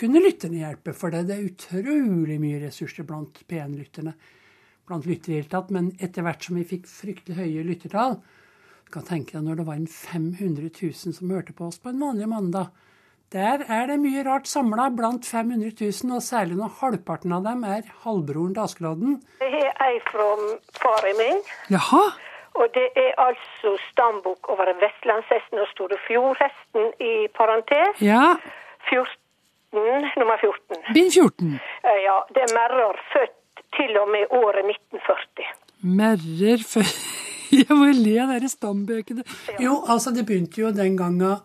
kunne 0.00 0.24
lytterne 0.24 0.62
hjelpe. 0.64 0.96
For 0.96 1.12
det, 1.12 1.26
det 1.28 1.36
er 1.36 1.50
utrolig 1.50 2.40
mye 2.40 2.64
ressurser 2.64 3.04
blant 3.04 3.44
P1-lytterne. 3.44 4.16
Blant 4.88 5.04
lyttere 5.04 5.34
i 5.34 5.36
det 5.36 5.42
hele 5.42 5.52
tatt. 5.52 5.74
Men 5.74 5.92
etter 6.00 6.24
hvert 6.24 6.48
som 6.48 6.56
vi 6.56 6.64
fikk 6.70 6.88
fryktelig 6.88 7.42
høye 7.42 7.66
lyttertall, 7.68 8.22
kan 8.92 9.04
tenke 9.08 9.36
deg 9.36 9.44
når 9.46 9.60
det 9.60 9.66
var 9.68 9.78
en 9.80 9.86
500 9.90 10.70
000 10.82 11.16
som 11.18 11.30
hørte 11.34 11.54
på 11.56 11.68
oss 11.70 11.78
på 11.82 11.92
en 11.92 12.00
vanlig 12.02 12.28
mandag. 12.30 12.70
Der 13.32 13.62
er 13.72 13.86
det 13.88 13.96
mye 14.02 14.22
rart 14.26 14.46
samla 14.50 14.90
blant 14.92 15.24
500 15.24 15.72
000, 15.80 16.16
og 16.16 16.20
særlig 16.22 16.58
når 16.58 16.74
halvparten 16.82 17.32
av 17.32 17.46
dem 17.46 17.62
er 17.64 17.86
halvbroren 18.04 18.52
til 18.52 18.66
Askeladden. 18.66 19.14
Det 19.40 19.48
er 19.62 19.72
ei 19.86 19.94
fra 20.10 20.26
faren 20.82 21.16
min. 21.20 21.40
Jaha? 21.72 22.02
Og 22.60 22.68
det 22.76 22.90
er 23.00 23.14
altså 23.16 23.72
stambok 23.88 24.50
over 24.52 24.68
vestlandshesten 24.82 25.62
og 25.64 25.70
Storefjordhesten 25.72 26.90
i 27.00 27.12
parentes. 27.32 28.02
Ja. 28.04 28.34
14, 28.90 30.12
nummer 30.20 30.36
14. 30.44 30.84
Bind 30.92 31.10
14. 31.16 31.56
Eh, 31.88 31.98
Ja, 32.04 32.18
det 32.34 32.44
er 32.44 32.52
merrer 32.58 33.00
født 33.14 33.64
til 33.78 33.96
og 34.02 34.12
med 34.12 34.28
året 34.42 34.68
1940. 34.68 35.48
Merrer 36.00 36.60
før 36.74 36.92
Jeg 37.60 37.76
må 37.76 37.90
le 37.92 38.16
av 38.22 38.34
de 38.40 38.48
stambøkene. 38.48 39.24
Jo, 39.60 39.82
altså 39.92 40.12
det 40.14 40.24
begynte 40.28 40.62
jo 40.62 40.70
den 40.72 40.96
gangen 40.96 41.42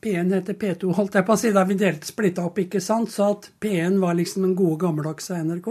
P1 0.00 0.32
heter 0.32 0.56
P2, 0.56 0.94
holdt 0.96 1.18
jeg 1.18 1.26
på 1.28 1.34
å 1.34 1.40
si, 1.40 1.50
da 1.52 1.66
vi 1.68 1.76
delte 1.76 2.08
splitta 2.08 2.46
opp, 2.48 2.56
ikke 2.62 2.80
sant? 2.80 3.10
Så 3.12 3.26
at 3.34 3.50
P1 3.60 3.98
var 4.00 4.16
liksom 4.16 4.46
den 4.46 4.54
gode 4.56 4.78
gammeldagse 4.86 5.36
NRK, 5.44 5.68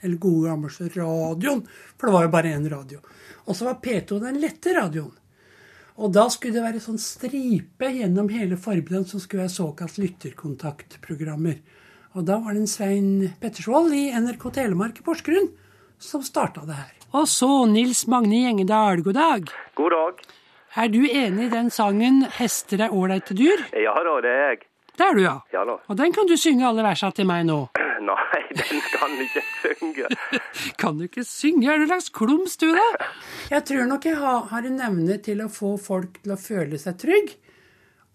eller 0.00 0.16
gode 0.22 0.48
gammeldagse 0.48 0.88
radioen, 0.94 1.60
for 1.92 2.08
det 2.08 2.14
var 2.14 2.24
jo 2.24 2.32
bare 2.32 2.54
én 2.56 2.64
radio. 2.72 3.02
Og 3.44 3.58
så 3.58 3.68
var 3.68 3.82
P2 3.84 4.22
den 4.24 4.40
lette 4.40 4.72
radioen. 4.78 5.12
Og 5.96 6.12
da 6.12 6.26
skulle 6.32 6.56
det 6.56 6.64
være 6.64 6.80
sånn 6.84 7.00
stripe 7.00 7.88
gjennom 7.92 8.28
hele 8.32 8.56
forbundet 8.60 9.12
som 9.12 9.20
skulle 9.20 9.44
være 9.44 9.54
såkalt 9.54 10.00
lytterkontaktprogrammer. 10.00 11.60
Og 12.16 12.24
da 12.28 12.40
var 12.40 12.56
det 12.56 12.64
en 12.64 12.70
Svein 12.70 13.08
Pettersvold 13.40 13.92
i 13.96 14.08
NRK 14.16 14.50
Telemark 14.56 15.00
i 15.00 15.04
Porsgrunn 15.04 15.48
som 16.00 16.24
starta 16.24 16.64
det 16.68 16.76
her. 16.76 16.92
Og 17.16 17.24
så 17.32 17.48
Nils 17.64 18.02
Magne 18.12 18.42
Gjengedal, 18.42 19.00
god 19.00 19.14
dag. 19.16 19.52
God 19.78 19.94
dag. 19.94 20.18
Er 20.76 20.88
du 20.92 20.98
enig 21.08 21.46
i 21.46 21.52
den 21.52 21.70
sangen 21.72 22.26
'Hester 22.28 22.82
er 22.84 22.92
ålreite 22.92 23.32
dyr'? 23.32 23.62
Ja 23.72 23.94
da, 24.04 24.18
det 24.20 24.32
er 24.32 24.50
jeg. 24.50 24.58
Det 24.98 25.06
er 25.06 25.14
du, 25.16 25.22
ja. 25.22 25.36
Ja 25.52 25.62
da. 25.64 25.78
Og 25.88 25.96
den 25.96 26.12
kan 26.12 26.28
du 26.28 26.36
synge 26.36 26.66
alle 26.68 26.84
versa 26.84 27.08
til 27.16 27.24
meg 27.24 27.46
nå. 27.48 27.56
Nei, 28.10 28.42
den 28.60 28.82
kan 28.92 29.16
ikke 29.24 29.42
synge. 29.62 30.10
Kan 30.82 30.98
du 30.98 31.06
ikke 31.06 31.24
synge? 31.24 31.72
Er 31.72 31.80
du 31.80 31.86
langs 31.86 32.10
klums, 32.12 32.58
du, 32.60 32.68
da? 32.76 33.08
Jeg 33.48 33.64
tror 33.64 33.88
nok 33.88 34.04
jeg 34.04 34.20
har, 34.20 34.44
har 34.52 34.68
en 34.68 34.80
evne 34.90 35.16
til 35.24 35.40
å 35.40 35.48
få 35.48 35.72
folk 35.80 36.20
til 36.20 36.36
å 36.36 36.36
føle 36.36 36.76
seg 36.78 37.00
trygg, 37.00 37.32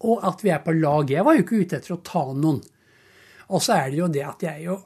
og 0.06 0.22
at 0.30 0.46
vi 0.46 0.54
er 0.54 0.62
på 0.62 0.78
lag. 0.78 1.10
Jeg 1.10 1.26
var 1.26 1.34
jo 1.34 1.42
ikke 1.42 1.64
ute 1.66 1.82
etter 1.82 1.96
å 1.96 2.00
ta 2.06 2.22
noen. 2.30 2.62
Og 3.50 3.62
så 3.62 3.74
er 3.82 3.90
det 3.90 3.98
jo 3.98 4.08
det 4.08 4.22
at 4.30 4.46
jeg 4.46 4.70
jo 4.70 4.78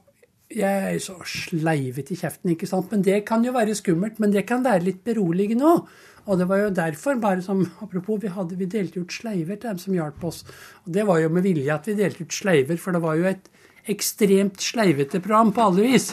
jeg 0.52 0.94
er 0.94 0.98
så 1.02 1.16
sleivete 1.26 2.14
i 2.14 2.18
kjeften, 2.20 2.52
ikke 2.52 2.68
sant. 2.70 2.90
Men 2.92 3.02
det 3.06 3.22
kan 3.26 3.44
jo 3.44 3.54
være 3.54 3.74
skummelt, 3.78 4.20
men 4.22 4.34
det 4.34 4.46
kan 4.48 4.62
være 4.64 4.84
litt 4.86 5.02
beroligende 5.06 5.66
òg. 5.66 5.88
Og 6.26 6.40
det 6.40 6.48
var 6.50 6.58
jo 6.58 6.70
derfor, 6.74 7.18
bare 7.22 7.42
som 7.42 7.62
apropos, 7.82 8.18
vi, 8.22 8.30
hadde, 8.34 8.58
vi 8.58 8.66
delte 8.66 9.02
ut 9.02 9.14
sleiver 9.14 9.58
til 9.58 9.70
dem 9.70 9.78
som 9.78 9.94
hjalp 9.94 10.24
oss. 10.26 10.42
Og 10.84 10.92
det 10.94 11.06
var 11.06 11.20
jo 11.22 11.30
med 11.30 11.46
vilje 11.46 11.74
at 11.74 11.86
vi 11.86 11.94
delte 11.98 12.26
ut 12.26 12.34
sleiver, 12.34 12.78
for 12.82 12.96
det 12.96 13.02
var 13.02 13.18
jo 13.18 13.28
et 13.30 13.50
ekstremt 13.86 14.62
sleivete 14.62 15.20
program 15.22 15.52
på 15.54 15.68
alle 15.68 15.86
vis. 15.86 16.12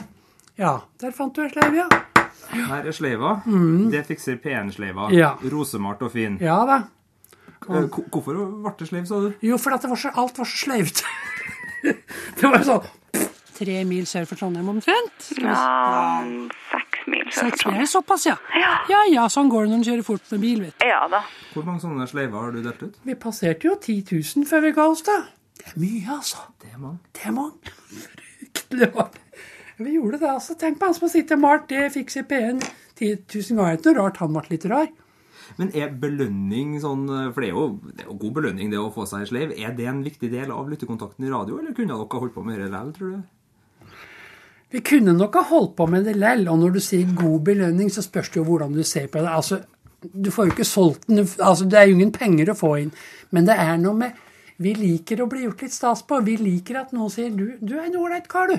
Ja, 0.62 0.80
der 1.02 1.14
fant 1.18 1.34
du 1.34 1.42
ei 1.42 1.50
sleiv, 1.50 1.78
ja. 1.82 1.88
Her 2.54 2.86
er 2.86 2.94
sleiva. 2.94 3.40
Mm. 3.50 3.90
Det 3.94 4.04
fikser 4.06 4.38
P1-sleiva. 4.42 5.10
Ja. 5.16 5.34
Rosemalt 5.50 6.04
og 6.06 6.14
fin. 6.14 6.38
Ja 6.42 6.60
da. 6.70 6.84
Og... 7.64 8.02
Hvorfor 8.12 8.38
ble 8.38 8.74
det 8.78 8.90
sleiv, 8.90 9.08
sa 9.10 9.22
du? 9.24 9.32
Jo, 9.42 9.58
for 9.62 9.74
at 9.74 9.82
det 9.82 9.90
var 9.90 9.98
så, 9.98 10.14
alt 10.14 10.38
var 10.38 10.50
så 10.50 10.66
sleivete. 10.68 11.10
det 12.38 12.46
var 12.46 12.62
jo 12.62 12.68
sånn 12.70 12.92
Tre 13.54 13.84
mil 13.86 14.08
sør 14.10 14.26
for 14.30 14.40
Trondheim 14.40 14.70
omtrent? 14.72 15.14
Skal 15.22 15.46
vi 15.46 15.54
Ja, 15.54 16.50
seks 16.72 17.04
mil 17.12 17.26
sør 17.30 17.50
Seks 17.50 17.64
for 17.64 17.72
mil, 17.76 17.82
er 17.84 17.90
såpass, 17.92 18.26
ja. 18.26 18.36
Ja 18.90 19.04
ja, 19.12 19.28
sånn 19.30 19.52
går 19.52 19.68
det 19.68 19.74
når 19.74 19.80
en 19.82 19.88
kjører 19.90 20.08
fort 20.08 20.32
med 20.34 20.42
bil, 20.44 20.64
vet 20.66 20.78
du. 20.80 20.86
Ja 20.90 21.04
da. 21.12 21.22
Hvor 21.54 21.68
mange 21.68 21.84
sånne 21.84 22.08
sleiver 22.10 22.48
har 22.48 22.56
du 22.56 22.62
delt 22.66 22.82
ut? 22.84 22.98
Vi 23.06 23.16
passerte 23.20 23.70
jo 23.70 23.76
10 23.78 24.00
000 24.10 24.50
før 24.50 24.66
vi 24.66 24.74
ga 24.78 24.88
oss, 24.90 25.04
da. 25.06 25.20
Det 25.60 25.68
er 25.72 25.78
mye, 25.84 26.08
altså. 26.18 26.48
Det 26.64 26.72
er 26.74 26.82
mange. 26.82 27.00
Det 27.14 27.28
er 27.30 27.36
mange. 27.38 27.76
Fryktelig 27.94 28.90
mange. 28.96 29.22
Vi 29.84 29.96
gjorde 29.98 30.20
det, 30.22 30.30
altså. 30.34 30.58
Tenk 30.60 30.80
på 30.80 30.90
han 30.90 30.98
som 30.98 31.08
har 31.08 31.14
sittet 31.14 31.38
og 31.38 31.44
malt 31.46 31.70
det 31.70 31.86
fikser 31.94 32.26
P1 32.30 32.62
10 32.98 33.14
000 33.30 33.58
ganger. 33.60 33.78
Det 33.78 33.86
er 33.86 33.94
ikke 33.94 33.94
noe 33.94 34.02
rart 34.02 34.22
han 34.22 34.36
ble 34.36 34.46
litt 34.50 34.68
rar. 34.70 34.92
Men 35.60 35.70
er 35.78 35.92
belønning 36.02 36.78
sånn 36.82 37.04
For 37.36 37.44
det 37.44 37.50
er, 37.52 37.58
jo, 37.58 37.80
det 37.92 38.06
er 38.06 38.10
jo 38.10 38.16
god 38.22 38.36
belønning 38.40 38.72
det 38.72 38.80
å 38.80 38.90
få 38.96 39.06
seg 39.10 39.28
sleiv. 39.30 39.52
Er 39.60 39.76
det 39.78 39.86
en 39.90 40.04
viktig 40.06 40.30
del 40.32 40.54
av 40.56 40.70
lyttekontakten 40.72 41.28
i 41.28 41.32
radio, 41.34 41.60
eller 41.60 41.76
kunne 41.78 41.94
dere 41.94 42.22
holdt 42.24 42.34
på 42.36 42.46
med 42.46 42.58
det 42.58 42.70
likevel, 42.70 42.94
tror 42.98 43.16
du? 43.18 43.24
Vi 44.74 44.82
kunne 44.82 45.14
nok 45.14 45.36
ha 45.38 45.44
holdt 45.52 45.76
på 45.78 45.86
med 45.86 46.08
det 46.08 46.16
lell, 46.18 46.48
og 46.50 46.58
når 46.58 46.72
du 46.74 46.80
sier 46.82 47.10
god 47.14 47.44
belønning, 47.46 47.92
så 47.94 48.02
spørs 48.02 48.32
det 48.34 48.40
jo 48.40 48.48
hvordan 48.48 48.74
du 48.74 48.82
ser 48.82 49.06
på 49.12 49.22
det. 49.22 49.30
Altså, 49.30 49.60
du 50.02 50.32
får 50.34 50.48
jo 50.48 50.54
ikke 50.56 50.66
solgt 50.66 51.06
den, 51.08 51.22
altså 51.22 51.68
det 51.70 51.78
er 51.78 51.86
jo 51.88 51.98
ingen 52.00 52.14
penger 52.16 52.50
å 52.50 52.58
få 52.58 52.72
inn. 52.82 52.90
Men 53.30 53.46
det 53.46 53.58
er 53.62 53.78
noe 53.82 53.98
med 54.00 54.22
Vi 54.64 54.70
liker 54.78 55.22
å 55.22 55.26
bli 55.28 55.44
gjort 55.44 55.64
litt 55.66 55.74
stas 55.74 56.04
på. 56.08 56.20
Vi 56.24 56.36
liker 56.38 56.78
at 56.80 56.92
noen 56.94 57.10
sier 57.12 57.32
du, 57.34 57.56
du 57.60 57.74
er 57.74 57.88
en 57.88 57.96
ålreit 58.00 58.28
kar, 58.30 58.52
du. 58.52 58.58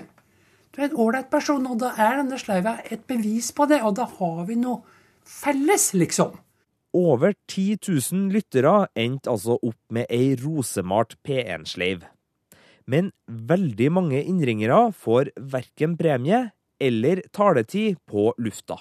Du 0.74 0.80
er 0.82 0.88
en 0.88 0.96
ålreit 1.00 1.30
person. 1.30 1.66
Og 1.70 1.78
da 1.80 1.92
er 1.94 2.18
denne 2.18 2.38
sleiva 2.38 2.74
et 2.90 3.04
bevis 3.06 3.52
på 3.54 3.68
det, 3.70 3.78
og 3.86 3.94
da 3.98 4.08
har 4.18 4.40
vi 4.48 4.58
noe 4.58 4.82
felles, 5.24 5.92
liksom. 5.94 6.34
Over 6.94 7.34
10 7.46 7.78
000 7.86 8.34
lyttere 8.34 8.74
endte 8.94 9.30
altså 9.30 9.56
opp 9.56 9.78
med 9.94 10.10
ei 10.10 10.34
rosemalt 10.42 11.16
P1-sleiv. 11.26 12.04
Men 12.90 13.12
veldig 13.26 13.90
mange 13.96 14.20
innringere 14.22 14.90
får 14.92 15.32
verken 15.40 15.96
premie 16.00 16.50
eller 16.82 17.22
taletid 17.32 17.96
på 18.10 18.32
lufta. 18.42 18.80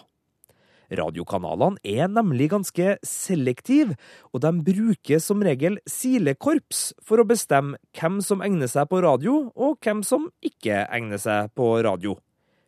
Radiokanalene 0.93 1.79
er 1.87 2.09
nemlig 2.11 2.49
ganske 2.51 2.97
selektive, 3.07 3.95
og 4.33 4.43
de 4.43 4.51
bruker 4.67 5.21
som 5.23 5.41
regel 5.45 5.79
silekorps 5.89 6.91
for 7.01 7.21
å 7.21 7.27
bestemme 7.27 7.79
hvem 7.97 8.19
som 8.25 8.43
egner 8.45 8.69
seg 8.69 8.89
på 8.91 9.01
radio, 9.05 9.47
og 9.55 9.79
hvem 9.81 10.03
som 10.05 10.29
ikke 10.45 10.83
egner 10.85 11.21
seg 11.21 11.53
på 11.57 11.75
radio. 11.85 12.17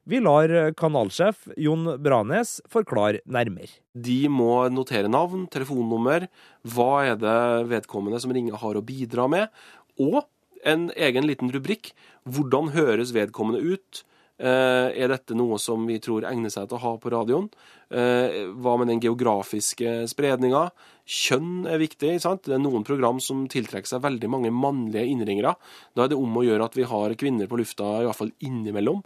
Vi 0.06 0.20
lar 0.22 0.51
kanalsjef 0.77 1.48
Jon 1.58 1.96
Branes 2.01 2.60
forklare 2.70 3.24
nærmere. 3.25 3.72
De 3.98 4.27
må 4.30 4.68
notere 4.70 5.10
navn, 5.10 5.48
telefonnummer, 5.50 6.27
hva 6.62 6.92
er 7.10 7.18
det 7.18 7.39
vedkommende 7.72 8.22
som 8.22 8.34
ringer 8.36 8.62
har 8.62 8.77
å 8.77 8.86
bidra 8.86 9.25
med, 9.32 9.50
og 9.98 10.22
en 10.66 10.90
egen 10.96 11.30
liten 11.30 11.54
rubrikk. 11.54 11.94
Hvordan 12.26 12.74
høres 12.76 13.14
vedkommende 13.16 13.62
ut? 13.62 14.04
Eh, 14.36 14.90
er 15.00 15.08
dette 15.08 15.36
noe 15.38 15.56
som 15.64 15.86
vi 15.88 15.96
tror 16.04 16.26
egner 16.28 16.52
seg 16.52 16.68
til 16.68 16.76
å 16.76 16.84
ha 16.84 16.92
på 17.00 17.12
radioen? 17.14 17.46
Eh, 17.88 18.50
hva 18.52 18.74
med 18.82 18.90
den 18.92 19.00
geografiske 19.04 20.02
spredninga? 20.12 20.66
Kjønn 21.08 21.70
er 21.72 21.80
viktig. 21.80 22.20
sant? 22.20 22.44
Det 22.44 22.58
er 22.58 22.64
noen 22.64 22.84
program 22.84 23.22
som 23.22 23.48
tiltrekker 23.48 23.88
seg 23.88 24.04
veldig 24.04 24.30
mange 24.30 24.52
mannlige 24.52 25.08
innringere. 25.08 25.56
Da 25.96 26.04
er 26.04 26.12
det 26.12 26.20
om 26.20 26.36
å 26.36 26.44
gjøre 26.44 26.66
at 26.66 26.76
vi 26.76 26.84
har 26.84 27.16
kvinner 27.16 27.48
på 27.48 27.62
lufta, 27.62 28.02
i 28.02 28.06
hvert 28.10 28.20
fall 28.20 28.34
innimellom. 28.42 29.04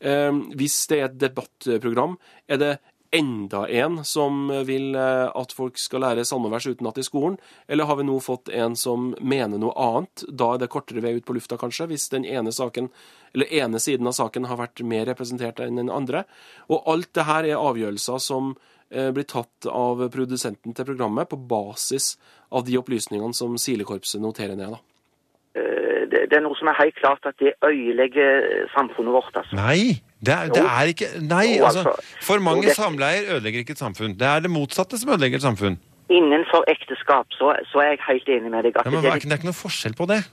Eh, 0.00 0.32
hvis 0.54 0.86
det 0.86 1.00
er 1.00 1.08
et 1.08 1.18
debattprogram, 1.18 2.16
er 2.48 2.56
det 2.56 2.78
enda 3.12 3.64
en 3.68 4.00
som 4.06 4.48
vil 4.66 4.94
at 4.96 5.52
folk 5.56 5.78
skal 5.78 6.04
lære 6.04 6.24
salmevers 6.28 6.68
utenat 6.70 7.00
i 7.00 7.04
skolen? 7.06 7.38
Eller 7.66 7.88
har 7.88 7.98
vi 7.98 8.06
nå 8.06 8.18
fått 8.22 8.48
en 8.54 8.76
som 8.78 9.10
mener 9.20 9.58
noe 9.58 9.74
annet? 9.74 10.24
Da 10.28 10.52
er 10.54 10.62
det 10.62 10.70
kortere 10.70 11.02
vei 11.04 11.16
ut 11.18 11.26
på 11.26 11.34
lufta, 11.34 11.58
kanskje, 11.58 11.88
hvis 11.90 12.08
den 12.12 12.24
ene 12.28 12.52
saken, 12.54 12.90
eller 13.34 13.50
ene 13.62 13.80
siden 13.82 14.06
av 14.06 14.14
saken 14.18 14.46
har 14.50 14.60
vært 14.62 14.84
mer 14.86 15.08
representert 15.10 15.62
enn 15.64 15.80
den 15.82 15.90
andre. 15.90 16.24
Og 16.70 16.86
alt 16.90 17.10
det 17.18 17.26
her 17.26 17.48
er 17.50 17.58
avgjørelser 17.58 18.22
som 18.22 18.54
blir 18.90 19.26
tatt 19.30 19.66
av 19.70 20.02
produsenten 20.10 20.74
til 20.74 20.88
programmet 20.88 21.30
på 21.30 21.38
basis 21.38 22.16
av 22.50 22.66
de 22.66 22.78
opplysningene 22.78 23.34
som 23.34 23.58
Silekorpset 23.58 24.22
noterer 24.22 24.58
ned. 24.58 24.74
da. 24.78 25.89
Det, 26.10 26.24
det 26.30 26.38
er 26.38 26.42
noe 26.44 26.56
som 26.58 26.68
er 26.72 26.76
helt 26.80 26.96
klart 26.98 27.26
at 27.28 27.36
det 27.38 27.52
ødelegger 27.66 28.66
samfunnet 28.74 29.14
vårt. 29.14 29.30
altså. 29.36 29.56
Nei, 29.56 30.00
det 30.20 30.34
er, 30.34 30.50
det 30.54 30.64
er 30.64 30.90
ikke 30.92 31.08
Nei, 31.22 31.44
Jo, 31.58 31.68
altså. 31.68 31.84
altså, 31.86 32.16
For 32.26 32.42
mange 32.42 32.64
jo, 32.66 32.68
det- 32.72 32.76
samleier 32.76 33.30
ødelegger 33.36 33.62
ikke 33.64 33.76
et 33.78 33.84
samfunn. 33.84 34.16
Det 34.18 34.26
er 34.26 34.40
det 34.44 34.50
motsatte 34.50 34.98
som 34.98 35.14
ødelegger 35.14 35.40
et 35.40 35.46
samfunn. 35.46 35.78
Innenfor 36.10 36.64
ekteskap 36.66 37.30
så, 37.38 37.52
så 37.70 37.78
er 37.84 37.92
jeg 37.94 38.00
helt 38.08 38.28
enig 38.36 38.50
med 38.50 38.64
deg. 38.66 38.76
at 38.76 38.84
Ja, 38.86 38.90
men 38.90 39.00
det 39.04 39.12
er 39.12 39.20
det 39.20 39.32
er 39.32 39.38
ikke 39.38 39.50
noe 39.52 39.60
forskjell 39.62 39.94
på 39.94 40.08
det. 40.10 40.24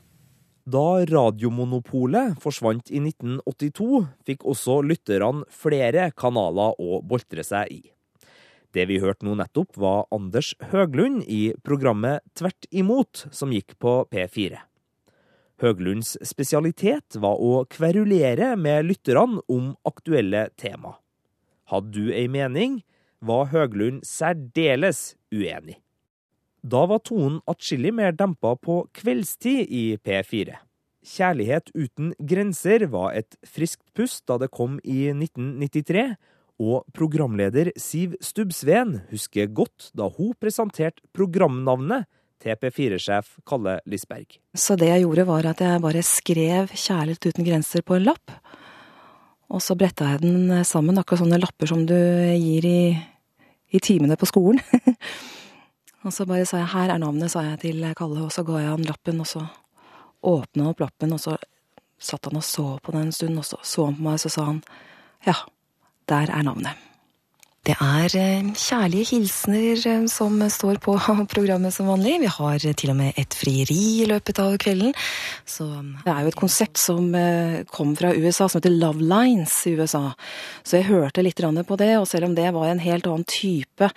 Da 0.68 1.06
radiomonopolet 1.08 2.34
forsvant 2.44 2.90
i 2.92 3.00
1982, 3.00 4.02
fikk 4.28 4.44
også 4.44 4.82
lytterne 4.84 5.46
flere 5.54 6.10
kanaler 6.18 6.74
å 6.82 7.00
boltre 7.08 7.46
seg 7.46 7.72
i. 7.72 7.82
Det 8.76 8.84
vi 8.90 8.98
hørte 9.00 9.24
nå 9.26 9.38
nettopp, 9.40 9.78
var 9.80 10.06
Anders 10.12 10.54
Høglund 10.74 11.24
i 11.32 11.54
programmet 11.64 12.20
Tvert 12.36 12.68
imot, 12.76 13.28
som 13.32 13.54
gikk 13.56 13.78
på 13.80 13.94
P4. 14.12 14.60
Høglunds 15.58 16.14
spesialitet 16.22 17.18
var 17.18 17.40
å 17.42 17.64
kverulere 17.72 18.52
med 18.62 18.86
lytterne 18.86 19.42
om 19.50 19.72
aktuelle 19.90 20.48
tema. 20.60 20.98
Hadde 21.72 21.96
du 21.96 22.14
ei 22.14 22.28
mening, 22.30 22.84
var 23.20 23.50
Høglund 23.50 24.06
særdeles 24.06 25.16
uenig. 25.34 25.80
Da 26.62 26.84
var 26.90 27.02
tonen 27.06 27.40
atskillig 27.50 27.94
mer 27.96 28.14
dempa 28.14 28.54
på 28.62 28.84
kveldstid 28.98 29.66
i 29.74 29.84
P4. 29.98 30.60
Kjærlighet 31.08 31.72
uten 31.74 32.12
grenser 32.20 32.86
var 32.92 33.16
et 33.16 33.38
friskt 33.48 33.88
pust 33.96 34.26
da 34.28 34.38
det 34.42 34.52
kom 34.54 34.78
i 34.84 35.08
1993, 35.14 36.18
og 36.58 36.86
programleder 36.98 37.70
Siv 37.78 38.16
Stubbsveen 38.22 38.98
husker 39.12 39.50
godt 39.50 39.92
da 39.98 40.10
hun 40.10 40.34
presenterte 40.42 41.06
programnavnet 41.16 42.10
til 42.44 42.58
P4-sjef 42.62 43.38
Kalle 43.48 43.80
Lysberg. 43.90 44.38
Så 44.56 44.78
det 44.80 44.90
jeg 44.92 45.04
gjorde, 45.06 45.28
var 45.28 45.50
at 45.50 45.62
jeg 45.62 45.82
bare 45.82 46.04
skrev 46.04 46.72
'Kjærlighet 46.72 47.30
uten 47.30 47.46
grenser' 47.46 47.86
på 47.86 47.96
en 47.98 48.08
lapp. 48.08 48.32
Og 49.50 49.62
så 49.62 49.76
bretta 49.76 50.12
jeg 50.12 50.22
den 50.22 50.64
sammen, 50.66 50.98
akkurat 50.98 51.24
sånne 51.24 51.40
lapper 51.40 51.68
som 51.68 51.86
du 51.86 51.96
gir 51.96 52.66
i, 52.66 52.98
i 53.72 53.80
timene 53.80 54.18
på 54.20 54.28
skolen. 54.28 54.60
og 56.06 56.12
så 56.14 56.26
bare 56.26 56.46
sa 56.46 56.58
jeg 56.58 56.68
'her 56.74 56.94
er 56.94 57.00
navnet', 57.00 57.32
sa 57.32 57.42
jeg 57.42 57.60
til 57.60 57.94
Kalle, 57.96 58.24
og 58.24 58.32
så 58.32 58.44
ga 58.44 58.60
jeg 58.60 58.70
han 58.70 58.84
lappen, 58.84 59.20
og 59.20 59.28
så 59.28 59.48
åpna 60.24 60.70
opp 60.70 60.80
lappen, 60.80 61.14
og 61.14 61.20
så 61.20 61.38
satt 62.00 62.26
han 62.26 62.38
og 62.38 62.44
så 62.44 62.78
på 62.84 62.92
den 62.92 63.08
en 63.08 63.12
stund, 63.12 63.38
og 63.38 63.46
så 63.46 63.58
så 63.64 63.86
han 63.86 63.96
på 63.96 64.02
meg, 64.02 64.14
og 64.14 64.20
så 64.20 64.30
sa 64.30 64.44
han 64.46 64.64
'ja, 65.26 65.36
der 66.08 66.30
er 66.32 66.44
navnet'. 66.44 66.87
Det 67.68 67.74
er 67.84 68.14
eh, 68.16 68.52
kjærlige 68.56 69.10
hilsener 69.10 69.82
eh, 69.92 70.04
som 70.08 70.40
står 70.40 70.78
på 70.80 70.94
programmet 71.34 71.76
som 71.76 71.90
vanlig. 71.92 72.14
Vi 72.22 72.30
har 72.32 72.56
eh, 72.62 72.76
til 72.80 72.94
og 72.94 72.96
med 72.96 73.18
et 73.20 73.36
frieri 73.36 73.80
i 74.04 74.06
løpet 74.08 74.40
av 74.40 74.56
kvelden. 74.64 74.94
Så 75.44 75.68
det 76.06 76.14
er 76.14 76.22
jo 76.24 76.32
et 76.32 76.40
konsept 76.40 76.80
som 76.80 77.10
kom 77.74 77.92
fra 78.00 78.14
USA, 78.16 78.48
som 78.48 78.62
heter 78.62 78.72
Love 78.72 79.04
Lines 79.04 79.52
i 79.68 79.74
USA. 79.76 80.14
Så 80.64 80.78
jeg 80.78 80.88
hørte 80.88 81.24
litt 81.26 81.38
på 81.38 81.78
det, 81.80 81.92
og 82.00 82.08
selv 82.08 82.30
om 82.30 82.36
det 82.36 82.48
var 82.56 82.70
en 82.70 82.82
helt 82.82 83.08
annen 83.08 83.26
type 83.28 83.90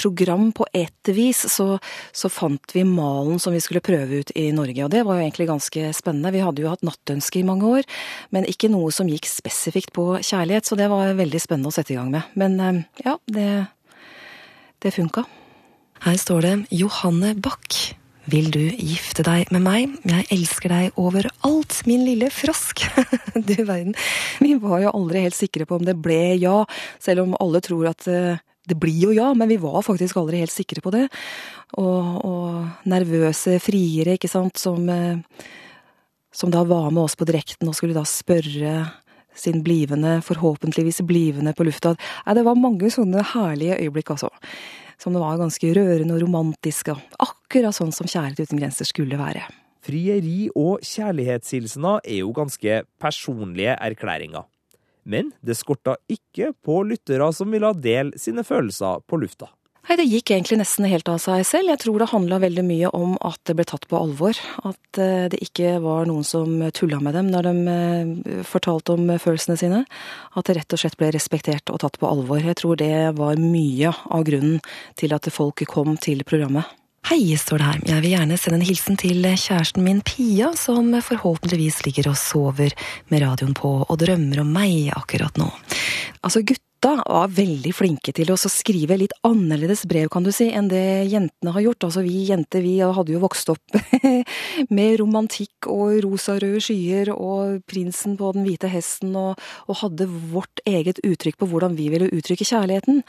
program 0.00 0.50
på 0.52 0.66
ett 0.72 1.08
vis, 1.14 1.44
så, 1.52 1.78
så 2.12 2.30
fant 2.32 2.74
vi 2.74 2.84
malen 2.84 3.40
som 3.40 3.54
vi 3.54 3.60
skulle 3.60 3.84
prøve 3.84 4.22
ut 4.22 4.32
i 4.36 4.50
Norge. 4.52 4.84
Og 4.84 4.92
det 4.92 5.04
var 5.06 5.18
jo 5.18 5.26
egentlig 5.26 5.48
ganske 5.50 5.92
spennende. 5.96 6.32
Vi 6.34 6.44
hadde 6.44 6.64
jo 6.64 6.72
hatt 6.72 6.84
nattønske 6.86 7.40
i 7.40 7.46
mange 7.46 7.68
år, 7.78 7.88
men 8.30 8.48
ikke 8.48 8.72
noe 8.72 8.92
som 8.94 9.10
gikk 9.10 9.28
spesifikt 9.30 9.94
på 9.96 10.08
kjærlighet, 10.20 10.68
så 10.68 10.78
det 10.78 10.90
var 10.92 11.16
veldig 11.18 11.42
spennende 11.42 11.72
å 11.72 11.76
sette 11.76 11.96
i 11.96 12.00
gang 12.00 12.12
med. 12.12 12.21
Men 12.38 12.58
eh, 12.60 12.82
ja, 13.04 13.16
det, 13.26 13.48
det 14.82 14.94
funka. 14.96 15.24
Her 16.02 16.16
står 16.18 16.46
det 16.46 16.54
Johanne 16.74 17.34
Bach. 17.38 17.92
Vil 18.30 18.52
du 18.54 18.60
gifte 18.78 19.24
deg 19.26 19.50
med 19.50 19.64
meg? 19.64 19.94
Jeg 20.06 20.28
elsker 20.34 20.70
deg 20.70 20.98
overalt, 21.00 21.80
min 21.90 22.04
lille 22.06 22.28
frosk. 22.30 22.84
du 23.48 23.56
verden. 23.66 23.96
Vi 24.38 24.54
var 24.62 24.84
jo 24.84 24.92
aldri 24.94 25.24
helt 25.24 25.36
sikre 25.36 25.66
på 25.66 25.80
om 25.80 25.86
det 25.86 25.96
ble 25.98 26.36
ja, 26.38 26.60
selv 27.02 27.24
om 27.24 27.36
alle 27.42 27.62
tror 27.64 27.90
at 27.90 28.06
eh, 28.10 28.38
det 28.68 28.78
blir 28.78 29.08
jo 29.08 29.16
ja, 29.16 29.32
men 29.34 29.50
vi 29.50 29.58
var 29.62 29.82
faktisk 29.82 30.20
aldri 30.20 30.42
helt 30.42 30.54
sikre 30.54 30.82
på 30.84 30.92
det. 30.94 31.08
Og, 31.82 32.22
og 32.22 32.86
nervøse 32.90 33.58
friere, 33.62 34.14
ikke 34.14 34.30
sant, 34.30 34.60
som, 34.60 34.86
eh, 34.86 35.46
som 36.34 36.52
da 36.52 36.62
var 36.68 36.92
med 36.92 37.02
oss 37.08 37.18
på 37.18 37.26
direkten 37.26 37.70
og 37.70 37.78
skulle 37.78 37.96
da 37.96 38.06
spørre 38.06 38.76
sin 39.34 39.62
blivende, 39.64 40.18
forhåpentligvis 40.26 41.02
blivende 41.08 41.54
på 41.56 41.66
lufta. 41.66 41.94
Nei, 42.26 42.36
det 42.38 42.44
var 42.46 42.58
mange 42.58 42.90
sånne 42.92 43.24
herlige 43.32 43.78
øyeblikk, 43.80 44.14
altså. 44.14 44.30
Som 45.00 45.16
det 45.16 45.22
var 45.22 45.40
ganske 45.40 45.72
rørende 45.74 46.14
og 46.14 46.22
romantiske. 46.22 46.94
Akkurat 47.22 47.74
sånn 47.74 47.94
som 47.94 48.06
Kjærlighet 48.06 48.46
uten 48.46 48.60
grenser 48.60 48.86
skulle 48.88 49.18
være. 49.18 49.48
Frieri 49.82 50.46
og 50.54 50.84
kjærlighetshilsener 50.86 52.04
er 52.06 52.20
jo 52.20 52.30
ganske 52.36 52.82
personlige 53.02 53.74
erklæringer. 53.82 54.46
Men 55.02 55.32
det 55.42 55.56
skorta 55.58 55.96
ikke 56.10 56.52
på 56.62 56.84
lyttere 56.86 57.26
som 57.34 57.50
ville 57.50 57.72
dele 57.74 58.18
sine 58.20 58.44
følelser 58.46 59.02
på 59.10 59.18
lufta. 59.18 59.50
Nei, 59.88 59.96
Det 59.98 60.04
gikk 60.06 60.30
egentlig 60.30 60.60
nesten 60.60 60.86
helt 60.86 61.08
av 61.10 61.18
seg 61.18 61.42
selv. 61.46 61.72
Jeg 61.72 61.80
tror 61.82 61.98
det 61.98 62.10
handla 62.12 62.38
veldig 62.42 62.62
mye 62.64 62.90
om 62.94 63.16
at 63.26 63.40
det 63.48 63.56
ble 63.58 63.66
tatt 63.66 63.88
på 63.90 63.98
alvor. 63.98 64.38
At 64.62 65.00
eh, 65.02 65.26
det 65.32 65.40
ikke 65.42 65.80
var 65.82 66.06
noen 66.06 66.22
som 66.26 66.54
tulla 66.70 67.00
med 67.02 67.18
dem 67.18 67.32
når 67.32 67.48
de 67.48 67.54
eh, 67.72 68.44
fortalte 68.46 68.94
om 68.94 69.10
følelsene 69.18 69.58
sine. 69.58 69.82
At 70.38 70.46
det 70.46 70.60
rett 70.60 70.76
og 70.76 70.84
slett 70.84 70.96
ble 71.00 71.10
respektert 71.16 71.74
og 71.74 71.82
tatt 71.82 71.98
på 71.98 72.06
alvor. 72.06 72.38
Jeg 72.38 72.60
tror 72.62 72.78
det 72.78 72.94
var 73.18 73.42
mye 73.42 73.90
av 73.90 74.22
grunnen 74.28 74.62
til 75.00 75.18
at 75.18 75.26
folk 75.34 75.66
kom 75.66 75.98
til 75.98 76.22
programmet. 76.30 76.70
Hei, 77.10 77.34
står 77.34 77.58
det 77.58 77.66
her. 77.66 77.78
Jeg 77.90 78.02
vil 78.04 78.12
gjerne 78.14 78.36
sende 78.38 78.60
en 78.60 78.68
hilsen 78.70 78.96
til 79.02 79.26
kjæresten 79.26 79.82
min 79.82 80.04
Pia, 80.06 80.52
som 80.54 80.94
forhåpentligvis 81.02 81.82
ligger 81.88 82.12
og 82.12 82.20
sover 82.20 82.70
med 83.10 83.26
radioen 83.26 83.56
på 83.58 83.80
og 83.82 83.96
drømmer 83.98 84.44
om 84.44 84.52
meg 84.54 84.92
akkurat 84.94 85.42
nå. 85.42 85.50
Altså, 86.22 86.46
gutter 86.46 86.71
gutta 86.82 87.02
var 87.06 87.28
veldig 87.30 87.70
flinke 87.70 88.10
til 88.10 88.32
å 88.32 88.36
skrive 88.36 88.96
litt 88.98 89.12
annerledes 89.22 89.84
brev, 89.86 90.08
kan 90.10 90.24
du 90.26 90.32
si, 90.34 90.48
enn 90.50 90.66
det 90.66 91.06
jentene 91.06 91.52
har 91.54 91.62
gjort. 91.62 91.84
Altså 91.86 92.02
vi 92.02 92.24
jenter 92.26 92.62
vi 92.64 92.80
hadde 92.82 93.12
jo 93.12 93.20
vokst 93.22 93.52
opp 93.52 93.76
med 94.76 94.96
romantikk 94.98 95.68
og 95.70 96.00
rosarøde 96.02 96.58
skyer 96.58 97.12
og 97.14 97.60
prinsen 97.70 98.16
på 98.18 98.32
den 98.34 98.42
hvite 98.48 98.66
hesten, 98.66 99.14
og, 99.14 99.38
og, 99.68 99.76
hadde 99.78 100.08
vårt 100.32 100.62
eget 100.66 100.98
uttrykk 101.06 101.38
på 101.38 101.48
hvordan 101.52 101.76
vi 101.78 101.86
ville 101.92 102.10
uttrykke 102.10 102.46
kjærligheten. 102.48 103.04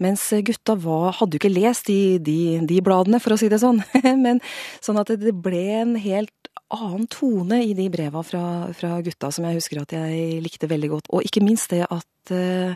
Mens 0.00 0.24
gutta 0.48 0.78
var, 0.80 1.18
hadde 1.18 1.36
jo 1.36 1.42
ikke 1.42 1.52
lest 1.52 1.90
de, 1.92 2.16
de, 2.24 2.62
de 2.64 2.78
bladene, 2.80 3.20
for 3.20 3.36
å 3.36 3.38
si 3.40 3.50
det 3.52 3.60
sånn. 3.60 3.82
Men 4.24 4.40
sånn 4.80 5.00
at 5.02 5.12
det 5.20 5.34
ble 5.36 5.66
en 5.82 5.98
helt 6.00 6.32
annen 6.72 7.04
tone 7.12 7.60
i 7.64 7.76
de 7.76 7.90
breva 7.92 8.24
fra, 8.24 8.70
fra, 8.76 8.94
gutta 9.04 9.28
som 9.32 9.44
jeg 9.48 9.60
husker 9.60 9.82
at 9.84 9.92
jeg 9.98 10.40
likte 10.44 10.70
veldig 10.72 10.90
godt. 10.94 11.12
Og 11.12 11.28
ikke 11.28 11.44
minst 11.44 11.76
det 11.76 11.84
at 11.84 12.32
eh, 12.32 12.72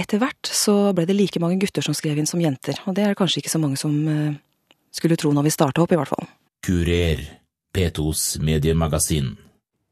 etter 0.00 0.20
hvert 0.22 0.48
så 0.48 0.92
ble 0.96 1.06
det 1.08 1.16
like 1.18 1.42
mange 1.42 1.60
gutter 1.62 1.84
som 1.84 1.96
skrev 1.96 2.18
inn 2.20 2.28
som 2.28 2.42
jenter. 2.42 2.78
Og 2.86 2.96
det 2.96 3.04
er 3.04 3.12
det 3.12 3.20
kanskje 3.20 3.42
ikke 3.42 3.52
så 3.52 3.60
mange 3.62 3.80
som 3.80 3.94
eh, 4.08 4.34
skulle 4.94 5.18
tro 5.20 5.32
når 5.34 5.48
vi 5.48 5.54
starta 5.54 5.84
opp, 5.84 5.94
i 5.94 6.00
hvert 6.00 6.12
fall. 6.12 6.28
Kurer, 6.62 7.22
P2s 7.74 8.42
mediemagasin. 8.44 9.34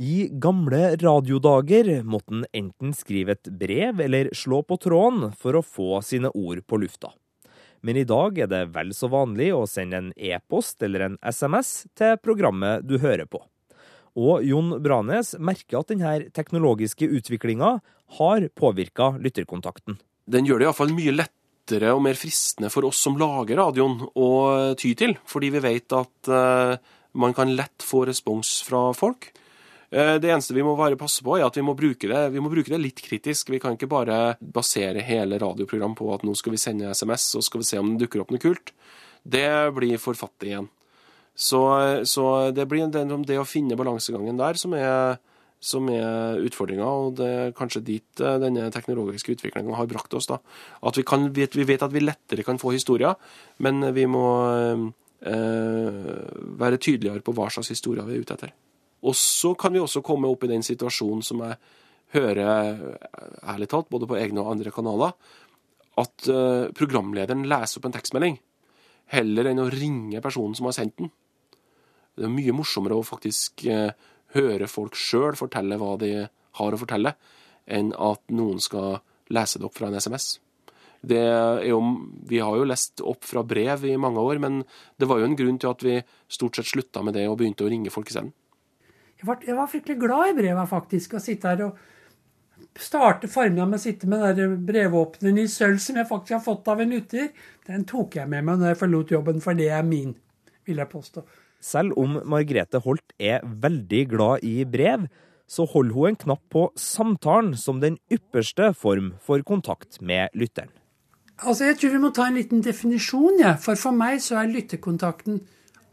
I 0.00 0.30
gamle 0.40 0.94
radiodager 0.96 1.98
måtte 2.08 2.38
en 2.38 2.44
enten 2.56 2.94
skrive 2.96 3.36
et 3.36 3.50
brev 3.60 4.00
eller 4.00 4.30
slå 4.36 4.62
på 4.64 4.78
tråden 4.80 5.34
for 5.36 5.58
å 5.58 5.64
få 5.64 5.98
sine 6.06 6.32
ord 6.32 6.64
på 6.64 6.80
lufta 6.80 7.12
men 7.80 7.96
i 7.96 8.04
dag 8.04 8.38
er 8.38 8.48
det 8.50 8.64
vel 8.74 8.92
så 8.96 9.08
vanlig 9.12 9.50
å 9.56 9.64
sende 9.68 10.00
en 10.00 10.10
e-post 10.16 10.82
eller 10.84 11.06
en 11.06 11.16
SMS 11.24 11.86
til 11.96 12.18
programmet 12.22 12.84
du 12.86 12.98
hører 13.00 13.26
på. 13.30 13.42
Og 14.18 14.44
Jon 14.46 14.74
Branes 14.82 15.34
merker 15.38 15.80
at 15.80 15.92
denne 15.92 16.30
teknologiske 16.34 17.06
utviklinga 17.06 17.76
har 18.18 18.48
påvirka 18.58 19.12
lytterkontakten. 19.22 20.00
Den 20.30 20.48
gjør 20.48 20.60
det 20.60 20.68
iallfall 20.68 20.94
mye 20.94 21.14
lettere 21.14 21.92
og 21.94 22.02
mer 22.02 22.18
fristende 22.18 22.70
for 22.74 22.88
oss 22.88 23.02
som 23.04 23.18
lager 23.20 23.60
radioen 23.60 24.00
å 24.18 24.30
ty 24.78 24.94
til, 24.98 25.14
fordi 25.30 25.52
vi 25.54 25.62
vet 25.62 25.94
at 25.94 26.30
uh, 26.30 26.74
man 27.12 27.34
kan 27.36 27.54
lett 27.54 27.86
få 27.86 28.04
respons 28.08 28.60
fra 28.66 28.88
folk. 28.96 29.30
Eh, 29.90 30.16
det 30.22 30.30
eneste 30.30 30.54
vi 30.54 30.62
må 30.62 30.76
bare 30.78 30.98
passe 30.98 31.22
på, 31.26 31.34
er 31.36 31.46
at 31.46 31.56
vi 31.58 31.64
må, 31.66 31.74
det, 31.74 32.22
vi 32.30 32.42
må 32.42 32.50
bruke 32.52 32.70
det 32.70 32.78
litt 32.78 33.02
kritisk. 33.02 33.50
Vi 33.50 33.58
kan 33.62 33.74
ikke 33.74 33.90
bare 33.90 34.36
basere 34.40 35.02
hele 35.02 35.40
radioprogram 35.42 35.96
på 35.98 36.12
at 36.14 36.26
nå 36.26 36.34
skal 36.38 36.54
vi 36.54 36.62
sende 36.62 36.92
SMS, 36.94 37.32
og 37.38 37.46
skal 37.46 37.62
vi 37.62 37.70
se 37.72 37.80
om 37.82 37.94
det 37.94 38.06
dukker 38.06 38.22
opp 38.22 38.34
noe 38.34 38.42
kult. 38.42 38.74
Det 39.22 39.50
blir 39.76 39.98
for 40.00 40.18
fattig 40.18 40.52
igjen. 40.52 40.70
Så, 41.40 41.60
så 42.04 42.24
det 42.52 42.66
blir 42.68 42.90
det, 42.92 43.06
det, 43.08 43.38
å 43.40 43.48
finne 43.48 43.78
balansegangen 43.80 44.36
der 44.36 44.58
som 44.60 44.74
er, 44.76 45.16
som 45.56 45.88
er 45.92 46.40
utfordringa, 46.44 46.84
og 46.84 47.14
det 47.20 47.28
er 47.32 47.54
kanskje 47.56 47.84
dit 47.86 48.22
eh, 48.22 48.36
denne 48.42 48.68
teknologiske 48.74 49.38
utviklinga 49.38 49.78
har 49.78 49.88
brakt 49.88 50.16
oss. 50.18 50.28
da. 50.28 50.36
At 50.84 51.00
vi, 51.00 51.04
kan, 51.08 51.30
vi, 51.32 51.48
vet 51.48 51.86
at 51.86 51.94
vi 51.94 52.04
lettere 52.04 52.44
kan 52.44 52.60
få 52.60 52.74
historier, 52.76 53.16
men 53.64 53.88
vi 53.96 54.04
må 54.10 54.26
eh, 54.52 54.84
være 56.60 56.80
tydeligere 56.80 57.24
på 57.24 57.36
hva 57.36 57.48
slags 57.52 57.72
historier 57.72 58.04
vi 58.08 58.18
er 58.18 58.26
ute 58.26 58.36
etter. 58.36 58.52
Og 59.08 59.16
så 59.16 59.54
kan 59.56 59.72
vi 59.72 59.80
også 59.80 60.04
komme 60.04 60.28
opp 60.28 60.44
i 60.44 60.52
den 60.52 60.64
situasjonen 60.66 61.24
som 61.24 61.40
jeg 61.46 61.56
hører, 62.12 62.76
ærlig 63.48 63.70
talt, 63.70 63.88
både 63.88 64.08
på 64.10 64.18
egne 64.18 64.42
og 64.42 64.52
andre 64.52 64.72
kanaler, 64.74 65.16
at 66.00 66.28
uh, 66.28 66.68
programlederen 66.76 67.46
leser 67.48 67.80
opp 67.80 67.86
en 67.88 67.94
tekstmelding 67.94 68.36
heller 69.14 69.50
enn 69.50 69.62
å 69.62 69.70
ringe 69.72 70.22
personen 70.22 70.56
som 70.58 70.68
har 70.68 70.76
sendt 70.76 70.98
den. 71.00 71.10
Det 72.20 72.28
er 72.28 72.34
mye 72.34 72.52
morsommere 72.52 72.98
å 73.00 73.06
faktisk 73.06 73.64
uh, 73.72 73.88
høre 74.36 74.68
folk 74.68 74.98
sjøl 74.98 75.38
fortelle 75.40 75.78
hva 75.80 75.94
de 76.00 76.12
har 76.60 76.76
å 76.76 76.80
fortelle, 76.80 77.14
enn 77.64 77.94
at 77.96 78.22
noen 78.34 78.60
skal 78.60 79.00
lese 79.32 79.60
det 79.60 79.68
opp 79.68 79.78
fra 79.78 79.88
en 79.88 79.96
SMS. 79.96 80.34
Jo, 81.00 81.78
vi 82.28 82.42
har 82.44 82.56
jo 82.60 82.66
lest 82.68 83.00
opp 83.00 83.24
fra 83.24 83.40
brev 83.46 83.86
i 83.88 83.96
mange 83.96 84.20
år, 84.20 84.40
men 84.42 84.60
det 85.00 85.08
var 85.08 85.22
jo 85.22 85.30
en 85.30 85.38
grunn 85.38 85.56
til 85.60 85.70
at 85.70 85.84
vi 85.86 85.96
stort 86.28 86.58
sett 86.58 86.68
slutta 86.68 87.00
med 87.06 87.16
det 87.16 87.24
og 87.30 87.38
begynte 87.40 87.64
å 87.64 87.70
ringe 87.72 87.92
folk 87.94 88.10
isteden. 88.12 88.34
Jeg 89.20 89.38
jeg 89.46 89.56
var 89.56 89.68
fryktelig 89.68 90.00
glad 90.00 90.30
i 90.30 90.36
breva, 90.36 90.66
faktisk. 90.68 91.16
Å 91.16 91.20
sitte 91.20 91.48
her 91.48 91.64
og 91.66 91.78
starte 92.80 93.28
formiddagen 93.28 93.72
med 93.72 93.80
å 93.80 93.82
sitte 93.82 94.08
med 94.08 94.36
den 94.36 94.56
brevåpneren 94.66 95.40
i 95.42 95.48
sølv 95.48 95.80
som 95.82 95.96
jeg 95.96 96.08
faktisk 96.08 96.36
har 96.38 96.44
fått 96.44 96.68
av 96.68 96.80
en 96.80 96.92
lytter. 96.94 97.30
Den 97.66 97.84
tok 97.88 98.16
jeg 98.16 98.28
med 98.28 98.44
meg 98.44 98.60
når 98.60 98.72
jeg 98.72 98.80
forlot 98.80 99.12
jobben, 99.16 99.40
for 99.44 99.56
det 99.56 99.68
er 99.76 99.84
min, 99.86 100.14
vil 100.68 100.80
jeg 100.80 100.92
påstå. 100.92 101.24
Selv 101.60 101.96
om 102.00 102.18
Margrethe 102.24 102.80
Holt 102.84 103.14
er 103.20 103.44
veldig 103.44 104.02
glad 104.08 104.46
i 104.48 104.64
brev, 104.64 105.06
så 105.50 105.66
holder 105.68 105.94
hun 105.94 106.08
en 106.12 106.20
knapp 106.24 106.42
på 106.52 106.64
samtalen 106.78 107.56
som 107.58 107.82
den 107.82 107.98
ypperste 108.12 108.72
form 108.78 109.14
for 109.20 109.42
kontakt 109.46 110.00
med 110.00 110.32
lytteren. 110.34 110.72
Altså, 111.40 111.64
Jeg 111.64 111.78
tror 111.80 111.90
vi 111.90 112.02
må 112.02 112.10
ta 112.12 112.26
en 112.28 112.36
liten 112.36 112.60
definisjon, 112.62 113.40
ja. 113.40 113.54
for 113.56 113.74
for 113.74 113.96
meg 113.96 114.20
så 114.20 114.40
er 114.40 114.52
lytterkontakten 114.52 115.40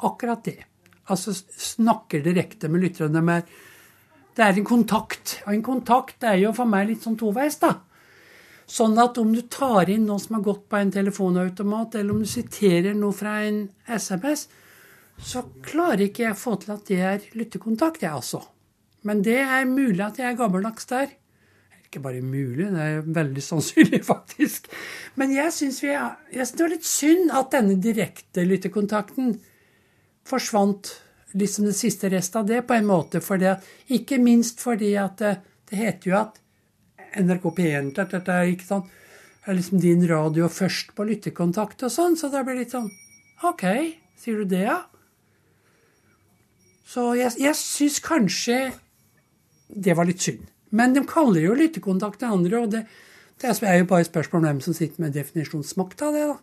akkurat 0.03 0.43
det 0.45 0.59
altså 1.07 1.33
snakker 1.57 2.23
direkte 2.23 2.69
med 2.69 2.83
lytterne. 2.83 3.21
Med, 3.21 3.41
det 4.35 4.45
er 4.45 4.57
en 4.57 4.67
kontakt. 4.67 5.41
Og 5.45 5.53
en 5.53 5.63
kontakt 5.63 6.23
er 6.23 6.39
jo 6.41 6.53
for 6.55 6.69
meg 6.69 6.89
litt 6.91 7.05
sånn 7.05 7.17
toveis, 7.19 7.59
da. 7.61 7.73
Sånn 8.67 8.97
at 8.99 9.17
om 9.21 9.31
du 9.31 9.45
tar 9.47 9.89
inn 9.89 10.05
noe 10.09 10.19
som 10.19 10.37
har 10.37 10.47
gått 10.49 10.65
på 10.69 10.79
en 10.79 10.91
telefonautomat, 10.91 11.95
eller 11.95 12.15
om 12.15 12.23
du 12.23 12.27
siterer 12.27 12.97
noe 12.97 13.15
fra 13.15 13.39
en 13.47 13.63
SMS, 13.87 14.47
så 15.17 15.43
klarer 15.65 16.07
ikke 16.07 16.27
jeg 16.27 16.37
få 16.39 16.55
til 16.61 16.75
at 16.75 16.89
det 16.89 16.99
er 17.01 17.25
lyttekontakt, 17.37 18.03
jeg 18.03 18.13
altså. 18.13 18.43
Men 19.07 19.23
det 19.25 19.39
er 19.41 19.65
mulig 19.69 20.03
at 20.03 20.19
jeg 20.19 20.31
er 20.31 20.37
gammeldags 20.37 20.89
der. 20.89 21.13
Ikke 21.87 22.01
bare 22.03 22.21
mulig, 22.21 22.67
det 22.73 22.83
er 22.83 23.05
veldig 23.05 23.43
sannsynlig, 23.43 24.03
faktisk. 24.13 24.67
Men 25.15 25.33
jeg 25.35 25.53
syns 25.55 25.81
det 25.81 26.63
var 26.63 26.73
litt 26.73 26.87
synd 26.87 27.31
at 27.33 27.53
denne 27.55 27.77
direkte 27.81 28.45
lyttekontakten 28.45 29.37
forsvant 30.27 30.91
liksom 31.37 31.67
den 31.67 31.75
siste 31.75 32.09
rest 32.11 32.35
av 32.35 32.47
det, 32.49 32.63
på 32.67 32.75
en 32.75 32.87
måte. 32.87 33.21
For 33.23 33.39
det, 33.41 33.57
ikke 33.93 34.19
minst 34.21 34.61
fordi 34.63 34.93
at 34.99 35.17
det, 35.21 35.37
det 35.69 35.79
heter 35.79 36.11
jo 36.11 36.19
at 36.19 36.41
NRK 37.17 37.49
P1 37.57 37.91
dette 37.95 38.21
er 38.33 38.51
er 39.47 39.55
liksom 39.55 39.79
din 39.79 40.03
radio 40.07 40.49
først 40.51 40.91
på 40.95 41.05
lyttekontakt 41.07 41.85
og 41.87 41.91
sånn, 41.93 42.17
så 42.19 42.27
da 42.31 42.43
blir 42.43 42.57
det 42.57 42.65
litt 42.65 42.75
sånn 42.75 42.89
OK, 43.47 43.63
sier 44.19 44.41
du 44.41 44.49
det, 44.51 44.65
ja? 44.67 44.81
Så 46.87 47.11
jeg, 47.19 47.35
jeg 47.41 47.59
syns 47.59 47.99
kanskje 48.03 48.59
det 49.67 49.95
var 49.97 50.07
litt 50.07 50.23
synd. 50.23 50.45
Men 50.71 50.95
de 50.95 51.03
kaller 51.07 51.43
jo 51.43 51.55
lyttekontakt 51.57 52.21
til 52.21 52.31
andre, 52.31 52.61
og 52.63 52.71
det, 52.71 52.83
det 53.41 53.51
er 53.51 53.81
jo 53.81 53.89
bare 53.89 54.05
et 54.05 54.11
spørsmål 54.11 54.41
om 54.41 54.47
hvem 54.49 54.61
som 54.63 54.75
sitter 54.75 55.03
med 55.03 55.15
definisjonsmakt 55.15 56.03
av 56.07 56.15
det, 56.15 56.27
da. 56.31 56.37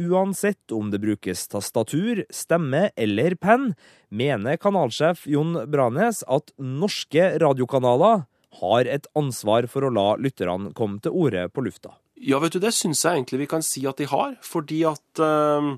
Uansett 0.00 0.72
om 0.72 0.88
det 0.92 1.00
brukes 1.02 1.42
tastatur, 1.52 2.22
stemme 2.32 2.86
eller 2.96 3.34
penn, 3.36 3.72
mener 4.08 4.56
kanalsjef 4.60 5.26
Jon 5.28 5.58
Branes 5.68 6.22
at 6.24 6.54
norske 6.56 7.26
radiokanaler 7.42 8.24
har 8.60 8.88
et 8.88 9.08
ansvar 9.18 9.68
for 9.70 9.84
å 9.84 9.92
la 9.92 10.06
lytterne 10.20 10.72
komme 10.76 11.02
til 11.04 11.12
orde 11.16 11.44
på 11.52 11.66
lufta. 11.66 11.98
Ja, 12.20 12.40
vet 12.40 12.56
du, 12.56 12.60
det 12.62 12.72
syns 12.76 13.02
jeg 13.04 13.18
egentlig 13.18 13.42
vi 13.44 13.50
kan 13.50 13.64
si 13.64 13.84
at 13.88 14.00
de 14.00 14.08
har, 14.08 14.38
fordi 14.44 14.80
at 14.88 15.20
uh, 15.20 15.74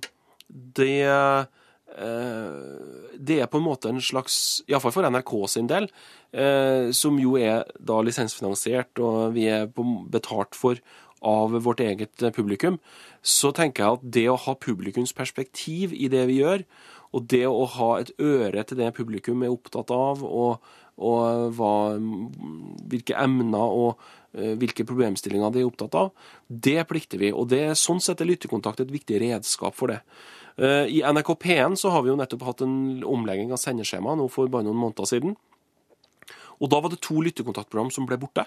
det 0.48 1.02
uh, 1.06 1.50
det 1.92 3.38
er 3.42 3.50
på 3.52 3.60
en 3.60 3.66
måte 3.66 3.90
en 3.90 4.00
slags, 4.00 4.62
iallfall 4.70 4.94
for 4.94 5.08
NRK 5.12 5.32
sin 5.52 5.68
del, 5.70 5.88
uh, 6.32 6.88
som 6.96 7.18
jo 7.20 7.36
er 7.36 7.66
da 7.78 8.00
lisensfinansiert 8.04 9.02
og 9.04 9.34
vi 9.36 9.48
er 9.52 9.68
betalt 10.12 10.56
for 10.56 10.80
av 11.22 11.52
vårt 11.62 11.82
eget 11.84 12.24
publikum, 12.34 12.80
så 13.22 13.52
tenker 13.54 13.84
jeg 13.84 13.98
at 13.98 14.08
det 14.16 14.24
å 14.32 14.40
ha 14.40 14.56
publikums 14.58 15.12
perspektiv 15.14 15.92
i 15.94 16.08
det 16.10 16.24
vi 16.30 16.40
gjør, 16.40 16.64
og 17.12 17.28
det 17.30 17.44
å 17.46 17.66
ha 17.76 17.90
et 18.00 18.10
øre 18.18 18.64
til 18.66 18.80
det 18.80 18.88
publikum 18.96 19.44
er 19.44 19.52
opptatt 19.52 19.92
av, 19.94 20.24
og, 20.24 20.64
og 20.96 21.52
hva, 21.54 21.74
hvilke 22.90 23.14
emner 23.20 23.76
og 23.84 24.02
hvilke 24.32 24.86
problemstillinger 24.88 25.52
de 25.52 25.60
er 25.62 25.68
opptatt 25.68 25.96
av, 25.98 26.12
det 26.48 26.80
plikter 26.88 27.20
vi. 27.20 27.32
Og 27.36 27.50
det 27.52 27.60
er 27.68 27.78
sånn 27.78 28.00
sett 28.02 28.22
er 28.24 28.30
lyttekontakt 28.30 28.80
et 28.80 28.92
viktig 28.92 29.20
redskap 29.20 29.76
for 29.76 29.92
det. 29.92 30.00
Uh, 30.60 30.84
I 30.88 31.00
NRK 31.02 31.34
P1 31.40 31.78
så 31.80 31.92
har 31.94 32.04
vi 32.04 32.12
jo 32.12 32.18
nettopp 32.18 32.44
hatt 32.48 32.64
en 32.66 33.04
omlegging 33.08 33.54
av 33.54 33.60
sendeskjema 33.62 34.16
nå 34.18 34.28
for 34.32 34.50
bare 34.52 34.66
noen 34.68 34.80
måneder 34.80 35.08
siden. 35.08 35.36
Og 36.62 36.70
da 36.70 36.78
var 36.82 36.92
det 36.92 37.02
to 37.02 37.22
lyttekontaktprogram 37.24 37.90
som 37.94 38.06
ble 38.06 38.20
borte. 38.22 38.44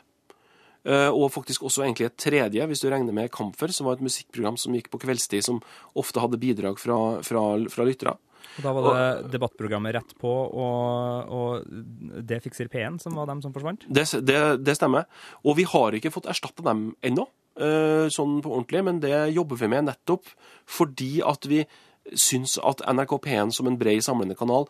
Eh, 0.86 1.10
og 1.10 1.32
faktisk 1.34 1.66
også 1.66 1.82
egentlig 1.82 2.10
et 2.12 2.20
tredje, 2.22 2.66
hvis 2.70 2.84
du 2.84 2.90
regner 2.92 3.16
med 3.16 3.32
Kamfer, 3.34 3.74
som 3.74 3.88
var 3.88 3.98
et 3.98 4.06
musikkprogram 4.06 4.58
som 4.62 4.76
gikk 4.78 4.92
på 4.94 5.02
kveldstid, 5.02 5.42
som 5.48 5.62
ofte 5.98 6.22
hadde 6.22 6.40
bidrag 6.42 6.78
fra, 6.82 6.98
fra, 7.26 7.46
fra 7.74 7.88
lyttere. 7.88 8.14
Og 8.56 8.62
Da 8.62 8.72
var 8.76 8.86
det 8.86 8.92
og, 8.94 9.32
debattprogrammet 9.34 9.96
Rett 9.96 10.12
på 10.22 10.30
og, 10.30 11.32
og 11.34 12.22
Det 12.30 12.38
fikser 12.44 12.70
P1 12.72 13.02
som 13.02 13.18
var 13.18 13.26
dem 13.28 13.42
som 13.42 13.52
forsvant? 13.56 13.88
Det, 13.90 14.06
det, 14.22 14.38
det 14.62 14.76
stemmer. 14.78 15.10
Og 15.44 15.58
vi 15.58 15.66
har 15.68 15.98
ikke 15.98 16.14
fått 16.14 16.30
erstatta 16.30 16.64
dem 16.70 16.92
ennå, 17.04 17.26
eh, 17.58 18.06
sånn 18.14 18.38
på 18.46 18.54
ordentlig, 18.54 18.86
men 18.86 19.02
det 19.04 19.18
jobber 19.34 19.60
vi 19.64 19.72
med 19.74 19.90
nettopp 19.90 20.30
fordi 20.78 21.18
at 21.26 21.50
vi 21.50 21.64
syns 22.14 22.60
at 22.62 22.84
NRK 22.86 23.18
P1 23.26 23.56
som 23.56 23.68
en 23.70 23.78
bred, 23.80 24.04
samlende 24.06 24.38
kanal 24.38 24.70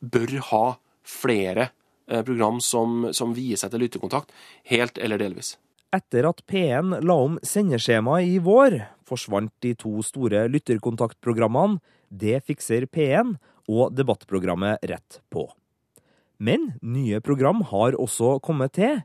bør 0.00 0.38
ha 0.50 0.64
flere 1.06 1.70
Eh, 2.08 2.22
program 2.22 2.60
som, 2.60 3.08
som 3.12 3.32
vier 3.34 3.58
seg 3.58 3.72
til 3.72 3.82
lyttekontakt, 3.82 4.30
helt 4.70 4.98
eller 5.02 5.18
delvis. 5.18 5.56
Etter 5.94 6.28
at 6.28 6.42
P1 6.46 7.00
la 7.02 7.16
om 7.26 7.38
sendeskjemaet 7.42 8.30
i 8.30 8.36
vår, 8.42 8.78
forsvant 9.06 9.50
de 9.64 9.72
to 9.78 9.98
store 10.06 10.46
lytterkontaktprogrammene 10.50 11.80
Det 12.06 12.38
fikser 12.46 12.86
P1 12.86 13.34
og 13.66 13.94
debattprogrammet 13.98 14.84
Rett 14.86 15.18
på. 15.30 15.48
Men 16.38 16.76
nye 16.82 17.18
program 17.20 17.64
har 17.72 17.98
også 17.98 18.36
kommet 18.38 18.76
til. 18.78 19.00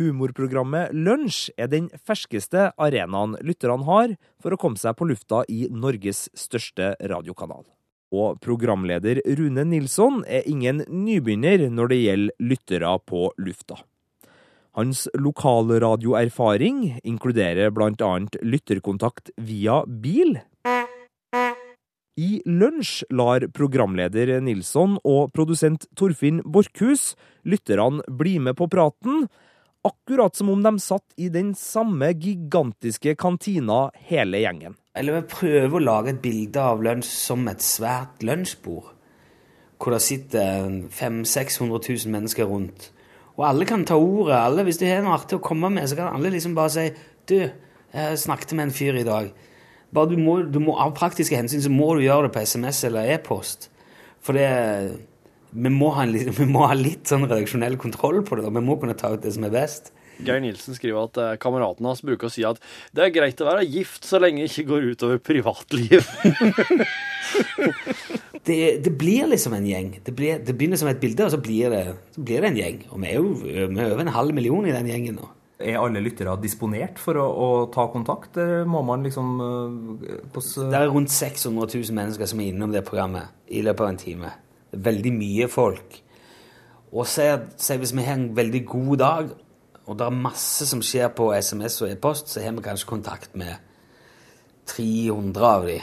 Humorprogrammet 0.00 0.94
Lunsj 0.96 1.50
er 1.60 1.68
den 1.68 1.90
ferskeste 2.08 2.70
arenaen 2.80 3.34
lytterne 3.44 3.84
har 3.84 4.14
for 4.40 4.54
å 4.54 4.58
komme 4.60 4.80
seg 4.80 4.96
på 4.96 5.10
lufta 5.10 5.42
i 5.52 5.66
Norges 5.68 6.28
største 6.32 6.94
radiokanal. 7.12 7.66
Og 8.10 8.40
programleder 8.42 9.20
Rune 9.38 9.66
Nilsson 9.68 10.22
er 10.24 10.48
ingen 10.48 10.80
nybegynner 10.88 11.68
når 11.70 11.92
det 11.92 11.98
gjelder 12.00 12.48
lyttere 12.48 12.94
på 13.06 13.28
lufta. 13.44 13.76
Hans 14.78 15.04
lokalradioerfaring 15.18 17.02
inkluderer 17.04 17.74
annet 18.06 18.38
lytterkontakt 18.40 19.30
via 19.36 19.82
bil. 19.84 20.38
I 22.20 22.40
Lunsj 22.46 23.04
lar 23.12 23.44
programleder 23.52 24.40
Nilsson 24.40 24.96
og 25.04 25.30
produsent 25.36 25.86
Torfinn 25.96 26.40
Borchhus 26.44 27.14
lytterne 27.44 28.02
bli 28.08 28.38
med 28.38 28.56
på 28.56 28.68
praten, 28.70 29.28
akkurat 29.86 30.36
som 30.36 30.50
om 30.52 30.62
de 30.62 30.74
satt 30.82 31.16
i 31.16 31.28
den 31.32 31.54
samme 31.54 32.12
gigantiske 32.12 33.14
kantina 33.20 33.90
hele 34.10 34.42
gjengen. 34.42 34.76
Eller 34.96 35.20
vi 35.20 35.30
prøver 35.30 35.76
å 35.78 35.82
lage 35.82 36.14
et 36.14 36.22
bilde 36.22 36.62
av 36.62 36.82
lunsj 36.82 37.10
som 37.10 37.46
et 37.48 37.62
svært 37.64 38.24
lunsjbord. 38.26 38.90
Hvor 39.80 39.94
det 39.96 40.02
sitter 40.04 40.66
500 40.92 41.28
600 41.30 41.78
000 41.88 42.12
mennesker 42.12 42.48
rundt. 42.50 42.90
Og 43.38 43.46
alle 43.48 43.64
kan 43.64 43.86
ta 43.88 43.96
ordet. 43.96 44.36
alle, 44.36 44.64
Hvis 44.64 44.78
du 44.78 44.86
har 44.86 45.00
noe 45.02 45.16
artig 45.16 45.38
å 45.38 45.44
komme 45.44 45.70
med, 45.70 45.88
så 45.88 45.96
kan 45.96 46.12
alle 46.14 46.30
liksom 46.30 46.54
bare 46.54 46.70
si 46.70 46.90
Du, 47.28 47.48
jeg 47.94 48.18
snakket 48.18 48.52
med 48.52 48.68
en 48.68 48.74
fyr 48.74 48.94
i 48.94 49.04
dag. 49.06 49.30
Bare 49.94 50.10
du 50.10 50.16
må, 50.18 50.42
du 50.42 50.58
må, 50.58 50.74
Av 50.76 50.92
praktiske 50.94 51.36
hensyn 51.36 51.62
så 51.62 51.70
må 51.70 51.94
du 51.94 52.02
gjøre 52.04 52.28
det 52.28 52.34
på 52.34 52.42
SMS 52.42 52.84
eller 52.84 53.14
e-post. 53.14 53.70
For 54.20 54.36
det 54.36 55.00
vi 55.52 55.72
må, 55.72 55.92
ha 55.96 56.04
en, 56.06 56.14
vi 56.40 56.46
må 56.50 56.66
ha 56.70 56.76
litt 56.78 57.10
sånn 57.10 57.26
redaksjonell 57.28 57.78
kontroll 57.80 58.22
på 58.26 58.38
det. 58.38 58.46
da. 58.46 58.52
Vi 58.58 58.66
må 58.66 58.78
kunne 58.80 58.98
ta 58.98 59.12
ut 59.14 59.24
det 59.24 59.34
som 59.36 59.46
er 59.48 59.54
best. 59.54 59.92
Geir 60.20 60.42
Nilsen 60.44 60.76
skriver 60.76 61.06
at 61.08 61.16
eh, 61.16 61.36
kameraten 61.40 61.86
hans 61.88 62.02
bruker 62.04 62.28
å 62.28 62.32
si 62.32 62.42
at 62.44 62.58
det 62.92 63.06
er 63.06 63.14
greit 63.14 63.40
å 63.40 63.46
være 63.48 63.64
gift 63.64 64.04
så 64.04 64.20
lenge 64.20 64.42
det 64.44 64.50
ikke 64.50 64.66
går 64.68 64.90
utover 64.92 65.20
privatliv. 65.24 66.04
det, 68.44 68.58
det 68.84 68.92
blir 69.00 69.30
liksom 69.32 69.56
en 69.56 69.66
gjeng. 69.66 69.94
Det, 70.04 70.12
blir, 70.16 70.42
det 70.44 70.54
begynner 70.56 70.80
som 70.80 70.90
et 70.92 71.00
bilde, 71.00 71.24
og 71.24 71.32
så 71.34 71.40
blir 71.40 71.72
det, 71.72 71.82
så 72.16 72.24
blir 72.26 72.44
det 72.44 72.50
en 72.52 72.60
gjeng. 72.60 72.80
Og 72.92 73.00
vi 73.00 73.10
er 73.10 73.16
jo 73.20 73.28
vi 73.40 73.80
er 73.80 73.94
over 73.94 74.04
en 74.04 74.12
halv 74.16 74.36
million 74.36 74.68
i 74.68 74.76
den 74.76 74.90
gjengen 74.92 75.16
nå. 75.20 75.30
Er 75.60 75.76
alle 75.76 76.00
lyttere 76.00 76.32
disponert 76.40 76.96
for 77.00 77.18
å, 77.20 77.24
å 77.28 77.48
ta 77.72 77.84
kontakt? 77.92 78.38
Må 78.64 78.80
man 78.88 79.02
liksom 79.04 79.34
hvordan- 80.32 80.70
Det 80.72 80.78
er 80.78 80.88
rundt 80.88 81.12
600 81.12 81.66
000 81.80 81.96
mennesker 81.96 82.28
som 82.30 82.40
er 82.40 82.48
innom 82.52 82.72
det 82.72 82.80
programmet 82.88 83.28
i 83.52 83.60
løpet 83.64 83.84
av 83.84 83.90
en 83.92 84.00
time. 84.00 84.30
Veldig 84.72 85.12
mye 85.14 85.48
folk. 85.50 86.00
Og 86.90 87.06
si 87.06 87.76
hvis 87.78 87.94
vi 87.94 88.04
har 88.06 88.18
en 88.18 88.30
veldig 88.36 88.64
god 88.66 88.96
dag, 88.98 89.30
og 89.86 89.98
det 89.98 90.06
er 90.06 90.22
masse 90.22 90.66
som 90.70 90.82
skjer 90.84 91.10
på 91.16 91.30
SMS 91.34 91.80
og 91.82 91.90
e-post, 91.90 92.30
så 92.30 92.42
har 92.42 92.54
vi 92.54 92.62
kanskje 92.62 92.90
kontakt 92.90 93.36
med 93.38 93.58
300 94.70 95.46
av 95.46 95.66
de. 95.66 95.78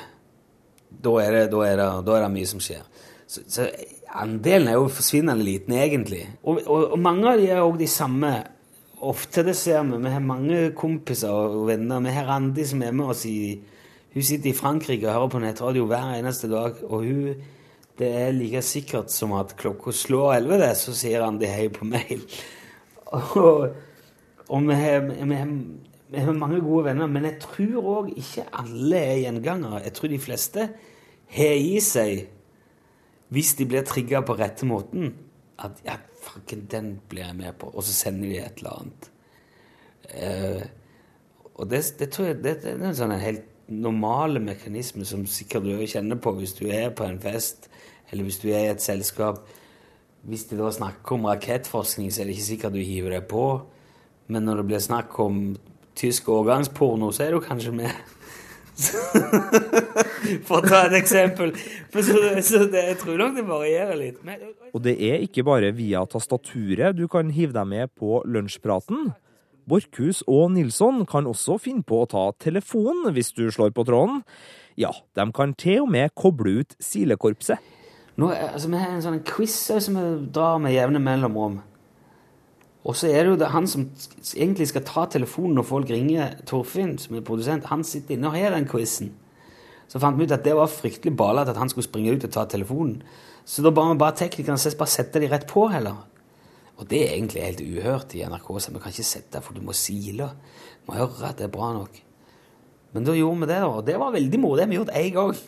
Da 1.04 1.14
er 1.20 1.36
det, 1.36 1.46
da 1.52 1.64
er 1.68 1.80
det, 1.80 1.88
da 2.08 2.16
er 2.16 2.24
det 2.24 2.34
mye 2.36 2.48
som 2.48 2.62
skjer. 2.64 2.86
Så, 3.28 3.44
så 3.52 3.68
andelen 4.16 4.70
er 4.72 4.78
jo 4.78 4.88
forsvinnende 4.92 5.44
liten, 5.44 5.76
egentlig. 5.76 6.24
Og, 6.44 6.62
og, 6.66 6.94
og 6.96 7.02
mange 7.04 7.34
av 7.34 7.42
de 7.42 7.50
er 7.52 7.64
òg 7.64 7.76
de 7.82 7.90
samme. 7.92 8.32
Ofte 9.08 9.44
det 9.46 9.58
ser 9.60 9.84
vi. 9.90 10.00
Vi 10.06 10.14
har 10.14 10.24
mange 10.24 10.62
kompiser 10.78 11.34
og 11.34 11.68
venner. 11.68 12.00
Vi 12.06 12.16
har 12.16 12.30
Randi 12.32 12.66
som 12.66 12.82
er 12.84 12.96
med 12.96 13.14
oss 13.14 13.26
i 13.30 13.60
Hun 14.18 14.24
sitter 14.24 14.50
i 14.50 14.56
Frankrike 14.56 15.06
og 15.06 15.14
hører 15.14 15.30
på 15.30 15.40
nettradio 15.44 15.86
hver 15.86 16.16
eneste 16.16 16.48
dag. 16.50 16.80
Og 16.88 17.04
hun 17.04 17.36
Det 17.98 18.08
er 18.14 18.36
like 18.36 18.62
sikkert 18.62 19.12
som 19.14 19.34
at 19.38 19.56
klokka 19.58 19.92
slår 19.96 20.36
elleve, 20.38 20.60
det, 20.62 20.74
så 20.78 20.94
sier 20.94 21.24
han 21.26 21.40
det 21.42 21.50
hei 21.50 21.68
på 21.74 21.88
mail. 21.88 22.24
Og, 23.16 23.70
og 24.48 24.66
vi, 24.68 24.76
har, 24.78 25.06
vi, 25.08 25.36
har, 25.36 25.54
vi 26.12 26.26
har 26.28 26.38
mange 26.38 26.60
gode 26.62 26.90
venner, 26.90 27.10
men 27.10 27.26
jeg 27.26 27.40
tror 27.46 27.92
òg 27.96 28.12
ikke 28.14 28.46
alle 28.62 29.00
er 29.00 29.22
gjengangere. 29.24 29.82
Jeg 29.88 29.96
tror 29.98 30.14
de 30.14 30.20
fleste 30.22 30.68
har 31.38 31.58
i 31.58 31.80
seg, 31.84 32.28
hvis 33.34 33.56
de 33.60 33.68
blir 33.68 33.88
trigga 33.88 34.22
på 34.24 34.38
rette 34.40 34.68
måten, 34.70 35.16
at 35.58 35.82
ja, 35.86 35.98
fucken, 36.22 36.68
den 36.72 36.98
blir 37.10 37.26
jeg 37.26 37.36
med 37.40 37.58
på. 37.60 37.72
Og 37.74 37.84
så 37.84 37.96
sender 37.96 38.30
de 38.30 38.42
et 38.44 38.62
eller 38.62 38.82
annet. 38.82 39.10
Uh, 40.08 40.62
og 41.58 41.70
det, 41.72 41.82
det 42.00 42.12
tror 42.14 42.30
jeg 42.30 42.44
det, 42.44 42.60
det 42.64 42.76
er 42.78 42.86
en 42.92 42.96
sånn 42.96 43.16
helt 43.20 43.48
normal 43.68 44.40
mekanisme 44.40 45.04
som 45.06 45.26
sikkert 45.28 45.66
du 45.66 45.74
kjenner 45.90 46.20
på 46.22 46.32
hvis 46.38 46.56
du 46.56 46.68
er 46.72 46.94
på 46.96 47.04
en 47.08 47.20
fest, 47.20 47.68
eller 48.12 48.28
hvis 48.28 48.40
du 48.42 48.50
er 48.50 48.66
i 48.66 48.74
et 48.74 48.84
selskap. 48.84 49.42
Hvis 50.28 50.48
de 50.50 50.58
da 50.60 50.70
snakker 50.74 51.16
om 51.16 51.28
rakettforskning, 51.30 52.12
så 52.12 52.22
er 52.22 52.28
det 52.28 52.38
ikke 52.38 52.50
sikkert 52.50 52.76
du 52.76 52.82
hiver 52.84 53.16
deg 53.16 53.28
på. 53.32 53.48
Men 54.28 54.48
når 54.48 54.62
det 54.62 54.68
blir 54.72 54.84
snakk 54.84 55.16
om 55.24 55.42
tysk 55.98 56.30
årgangsporno, 56.30 57.12
så 57.16 57.28
er 57.28 57.36
du 57.36 57.44
kanskje 57.44 57.74
med. 57.76 57.92
For 60.48 60.60
å 60.60 60.66
ta 60.66 60.84
et 60.86 60.98
eksempel. 61.00 61.54
Så, 61.94 62.18
så 62.46 62.66
det, 62.70 62.84
jeg 62.92 62.98
tror 63.02 63.22
nok 63.22 63.38
det 63.38 63.46
varierer 63.48 63.98
litt. 63.98 64.20
Men, 64.28 64.52
Og 64.76 64.84
det 64.86 64.98
er 65.02 65.24
ikke 65.26 65.46
bare 65.48 65.72
via 65.76 66.04
tastaturet 66.10 66.98
du 66.98 67.08
kan 67.12 67.32
hive 67.34 67.56
deg 67.56 67.72
med 67.72 67.96
på 67.98 68.22
lunsjpraten. 68.28 69.10
Borchhus 69.68 70.22
og 70.32 70.54
Nilsson 70.56 71.02
kan 71.10 71.28
også 71.28 71.58
finne 71.60 71.84
på 71.84 72.04
å 72.04 72.12
ta 72.12 72.30
telefonen 72.40 73.12
hvis 73.16 73.34
du 73.36 73.48
slår 73.52 73.74
på 73.76 73.84
tråden. 73.88 74.22
Ja, 74.80 74.94
de 75.18 75.26
kan 75.36 75.56
til 75.58 75.88
og 75.88 75.92
med 75.92 76.14
koble 76.16 76.62
ut 76.62 76.78
Silekorpset. 76.84 77.60
Nå, 78.18 78.32
altså, 78.34 78.70
vi 78.74 78.80
har 78.82 78.96
en 78.96 79.04
sånn 79.06 79.24
quiz 79.28 79.56
som 79.70 79.98
vi 79.98 80.06
drar 80.34 80.58
med 80.62 80.74
jevne 80.74 81.02
mellomrom. 81.04 81.60
Og 82.88 82.96
så 82.96 83.12
er 83.12 83.26
det 83.26 83.34
jo 83.34 83.40
det, 83.42 83.52
han 83.52 83.68
som 83.70 83.84
egentlig 84.32 84.70
skal 84.72 84.86
ta 84.88 85.04
telefonen 85.12 85.58
når 85.60 85.66
folk 85.68 85.90
ringer, 85.92 86.38
Torfinn, 86.48 86.96
som 87.02 87.18
er 87.18 87.26
produsent, 87.28 87.68
han 87.68 87.84
sitter 87.86 88.16
inne 88.16 88.32
og 88.32 88.38
har 88.40 88.56
den 88.56 88.68
quizen. 88.70 89.12
Så 89.92 90.00
fant 90.04 90.18
vi 90.20 90.26
ut 90.28 90.34
at 90.36 90.46
det 90.46 90.56
var 90.56 90.72
fryktelig 90.72 91.14
balete 91.20 91.54
at 91.54 91.60
han 91.60 91.70
skulle 91.72 91.88
springe 91.88 92.16
ut 92.16 92.26
og 92.28 92.34
ta 92.34 92.46
telefonen. 92.50 93.02
Så 93.48 93.64
da 93.64 93.72
ba 93.76 93.86
vi 93.92 94.00
bare 94.00 94.16
teknikerne 94.20 94.74
bare 94.80 94.92
sette 94.92 95.22
de 95.24 95.30
rett 95.32 95.46
på 95.48 95.68
heller. 95.72 96.00
Og 96.78 96.90
det 96.90 97.04
er 97.04 97.14
egentlig 97.16 97.44
helt 97.44 97.64
uhørt 97.64 98.16
i 98.16 98.24
NRK, 98.28 98.50
så 98.62 98.74
vi 98.74 98.82
kan 98.82 98.94
ikke 98.94 99.08
sette 99.08 99.44
for 99.44 99.56
du 99.56 99.64
må 99.66 99.76
sile. 99.78 100.32
Du 100.82 100.92
må 100.92 100.98
høre 101.00 101.32
at 101.32 101.40
det 101.40 101.48
er 101.48 101.54
bra 101.54 101.72
nok. 101.76 102.02
Men 102.94 103.08
da 103.08 103.16
gjorde 103.18 103.44
vi 103.44 103.50
det, 103.50 103.62
da. 103.64 103.70
Og 103.72 103.88
det 103.88 103.96
var 104.00 104.14
veldig 104.16 104.40
moro. 104.42 104.56
Det 104.56 104.66
har 104.66 104.72
vi 104.72 104.80
gjort 104.80 104.96
én 104.96 105.16
gang. 105.16 105.40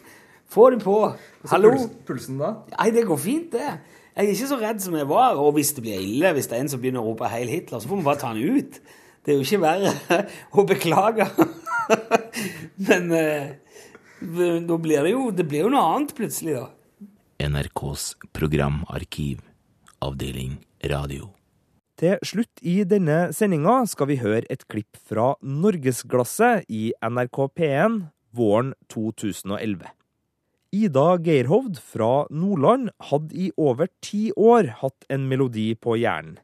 Få 0.49 0.69
det 0.73 0.81
på! 0.83 0.95
Hallo! 1.51 1.71
puls- 1.75 1.91
pulsen 2.07 2.39
da? 2.41 2.53
Nei, 2.73 2.89
det 2.95 3.05
går 3.07 3.19
fint, 3.21 3.51
det. 3.53 3.67
Jeg 4.15 4.25
er 4.25 4.31
ikke 4.33 4.49
så 4.49 4.57
redd 4.59 4.81
som 4.83 4.95
jeg 4.97 5.07
var. 5.07 5.37
Og 5.39 5.53
hvis 5.55 5.71
det 5.77 5.83
blir 5.85 5.99
ille, 6.01 6.33
hvis 6.35 6.49
det 6.49 6.57
er 6.57 6.63
en 6.65 6.71
som 6.71 6.81
begynner 6.81 7.03
å 7.03 7.11
rope 7.11 7.29
'Heil 7.29 7.47
Hitler', 7.51 7.79
så 7.79 7.87
får 7.87 8.01
vi 8.01 8.07
bare 8.07 8.19
ta 8.19 8.31
han 8.33 8.41
ut. 8.41 8.79
Det 9.25 9.33
er 9.33 9.37
jo 9.37 9.45
ikke 9.45 9.61
verre 9.61 9.93
å 10.57 10.65
beklage. 10.67 11.27
Men 12.89 13.11
eh, 13.11 13.51
da 14.67 14.77
blir 14.77 15.03
det 15.05 15.11
jo 15.13 15.31
Det 15.31 15.45
blir 15.47 15.65
jo 15.65 15.69
noe 15.73 15.85
annet 15.95 16.13
plutselig, 16.17 16.55
da. 16.57 16.67
NRKs 17.39 18.15
programarkiv, 18.35 19.39
avdeling 20.03 20.57
radio. 20.83 21.29
Til 21.99 22.17
slutt 22.23 22.61
i 22.63 22.83
denne 22.87 23.29
sendinga 23.35 23.85
skal 23.87 24.07
vi 24.07 24.19
høre 24.19 24.47
et 24.49 24.65
klipp 24.71 24.95
fra 25.07 25.33
Norgesglasset 25.43 26.65
i 26.71 26.91
NRK 27.03 27.39
P1 27.59 28.01
våren 28.35 28.73
2011. 28.91 29.87
Ida 30.71 31.17
Geirhovd 31.17 31.79
fra 31.81 32.27
Nordland 32.29 32.91
hadde 33.09 33.33
i 33.33 33.47
over 33.57 33.89
ti 34.05 34.29
år 34.37 34.67
hatt 34.83 35.07
en 35.09 35.25
melodi 35.29 35.71
på 35.73 35.95
hjernen, 35.97 36.35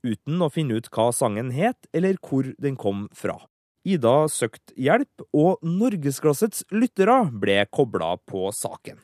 uten 0.00 0.40
å 0.40 0.48
finne 0.52 0.78
ut 0.80 0.88
hva 0.94 1.10
sangen 1.12 1.50
het 1.52 1.88
eller 1.92 2.16
hvor 2.24 2.48
den 2.56 2.78
kom 2.80 3.10
fra. 3.12 3.36
Ida 3.84 4.24
søkte 4.32 4.72
hjelp, 4.80 5.26
og 5.36 5.60
Norgesklassets 5.60 6.64
lyttere 6.72 7.26
ble 7.28 7.58
kobla 7.68 8.14
på 8.24 8.48
saken. 8.56 8.96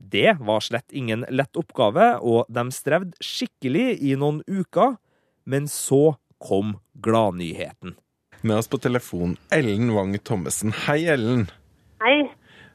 Det 0.00 0.38
var 0.40 0.64
slett 0.64 0.88
ingen 0.92 1.26
lett 1.28 1.60
oppgave, 1.60 2.14
og 2.24 2.48
de 2.48 2.64
strevde 2.72 3.20
skikkelig 3.20 3.98
i 4.00 4.14
noen 4.16 4.40
uker, 4.48 4.96
men 5.44 5.68
så 5.68 6.16
kom 6.40 6.78
gladnyheten. 7.04 7.98
Med 8.40 8.56
oss 8.56 8.68
på 8.68 8.80
telefon 8.80 9.36
Ellen 9.52 9.92
Wang 9.92 10.16
Thommessen. 10.24 10.72
Hei, 10.86 11.04
Ellen. 11.04 11.46
Hei. 12.00 12.32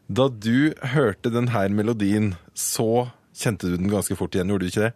Da 0.10 0.26
du 0.26 0.74
hørte 0.89 1.30
denne 1.30 1.67
melodien, 1.69 2.32
så 2.58 3.12
kjente 3.38 3.67
du 3.69 3.76
den 3.78 3.91
ganske 3.91 4.15
fort 4.17 4.34
igjen, 4.34 4.50
gjorde 4.50 4.65
du 4.65 4.72
ikke 4.72 4.88
det? 4.88 4.93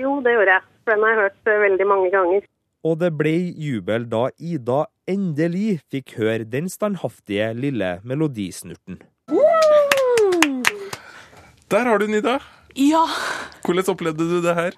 Jo, 0.00 0.14
det 0.24 0.32
gjorde 0.32 0.54
jeg. 0.54 0.64
For 0.86 0.94
den 0.94 1.04
har 1.04 1.12
jeg 1.12 1.20
hørt 1.20 1.50
eh, 1.52 1.58
veldig 1.60 1.86
mange 1.90 2.08
ganger. 2.14 2.46
Og 2.88 2.94
det 3.02 3.10
ble 3.18 3.34
jubel 3.52 4.06
da 4.08 4.22
Ida 4.40 4.78
endelig 5.12 5.82
fikk 5.92 6.14
høre 6.22 6.48
den 6.48 6.70
standhaftige 6.72 7.50
lille 7.58 7.98
melodisnurten. 8.08 9.02
Der 11.68 11.90
har 11.90 12.00
du 12.00 12.06
den, 12.06 12.16
Ida. 12.22 12.38
Ja. 12.80 13.04
Hvordan 13.66 13.92
opplevde 13.92 14.24
du 14.30 14.38
det 14.40 14.56
her? 14.56 14.76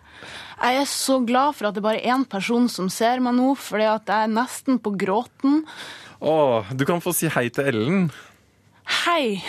Jeg 0.58 0.82
er 0.82 0.90
så 0.90 1.20
glad 1.22 1.54
for 1.54 1.70
at 1.70 1.78
det 1.78 1.84
bare 1.86 2.00
er 2.02 2.16
én 2.16 2.26
person 2.26 2.66
som 2.72 2.90
ser 2.90 3.22
meg 3.22 3.36
nå, 3.38 3.52
fordi 3.54 3.86
at 3.86 4.10
jeg 4.10 4.26
er 4.26 4.38
nesten 4.40 4.82
på 4.82 4.96
gråten. 4.98 5.62
Å, 6.18 6.64
du 6.74 6.82
kan 6.88 7.04
få 7.04 7.14
si 7.14 7.30
hei 7.30 7.46
til 7.54 7.70
Ellen. 7.70 8.08
Hei! 8.88 9.42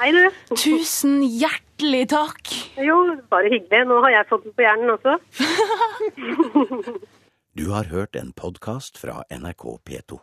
Hei, 0.00 0.08
du. 0.12 0.24
Tusen 0.56 1.22
hjertelig 1.24 2.06
takk. 2.12 2.52
Jo, 2.80 2.96
bare 3.32 3.52
hyggelig. 3.52 3.84
Nå 3.88 4.00
har 4.04 4.12
jeg 4.18 4.28
fått 4.32 4.48
den 4.48 4.56
på 4.56 4.64
hjernen 4.64 4.96
også. 4.96 5.16
Du 7.56 7.70
har 7.72 7.84
hørt 7.88 8.16
en 8.20 8.34
podkast 8.36 8.98
fra 9.00 9.22
NRK 9.32 9.62
P2. 9.88 10.18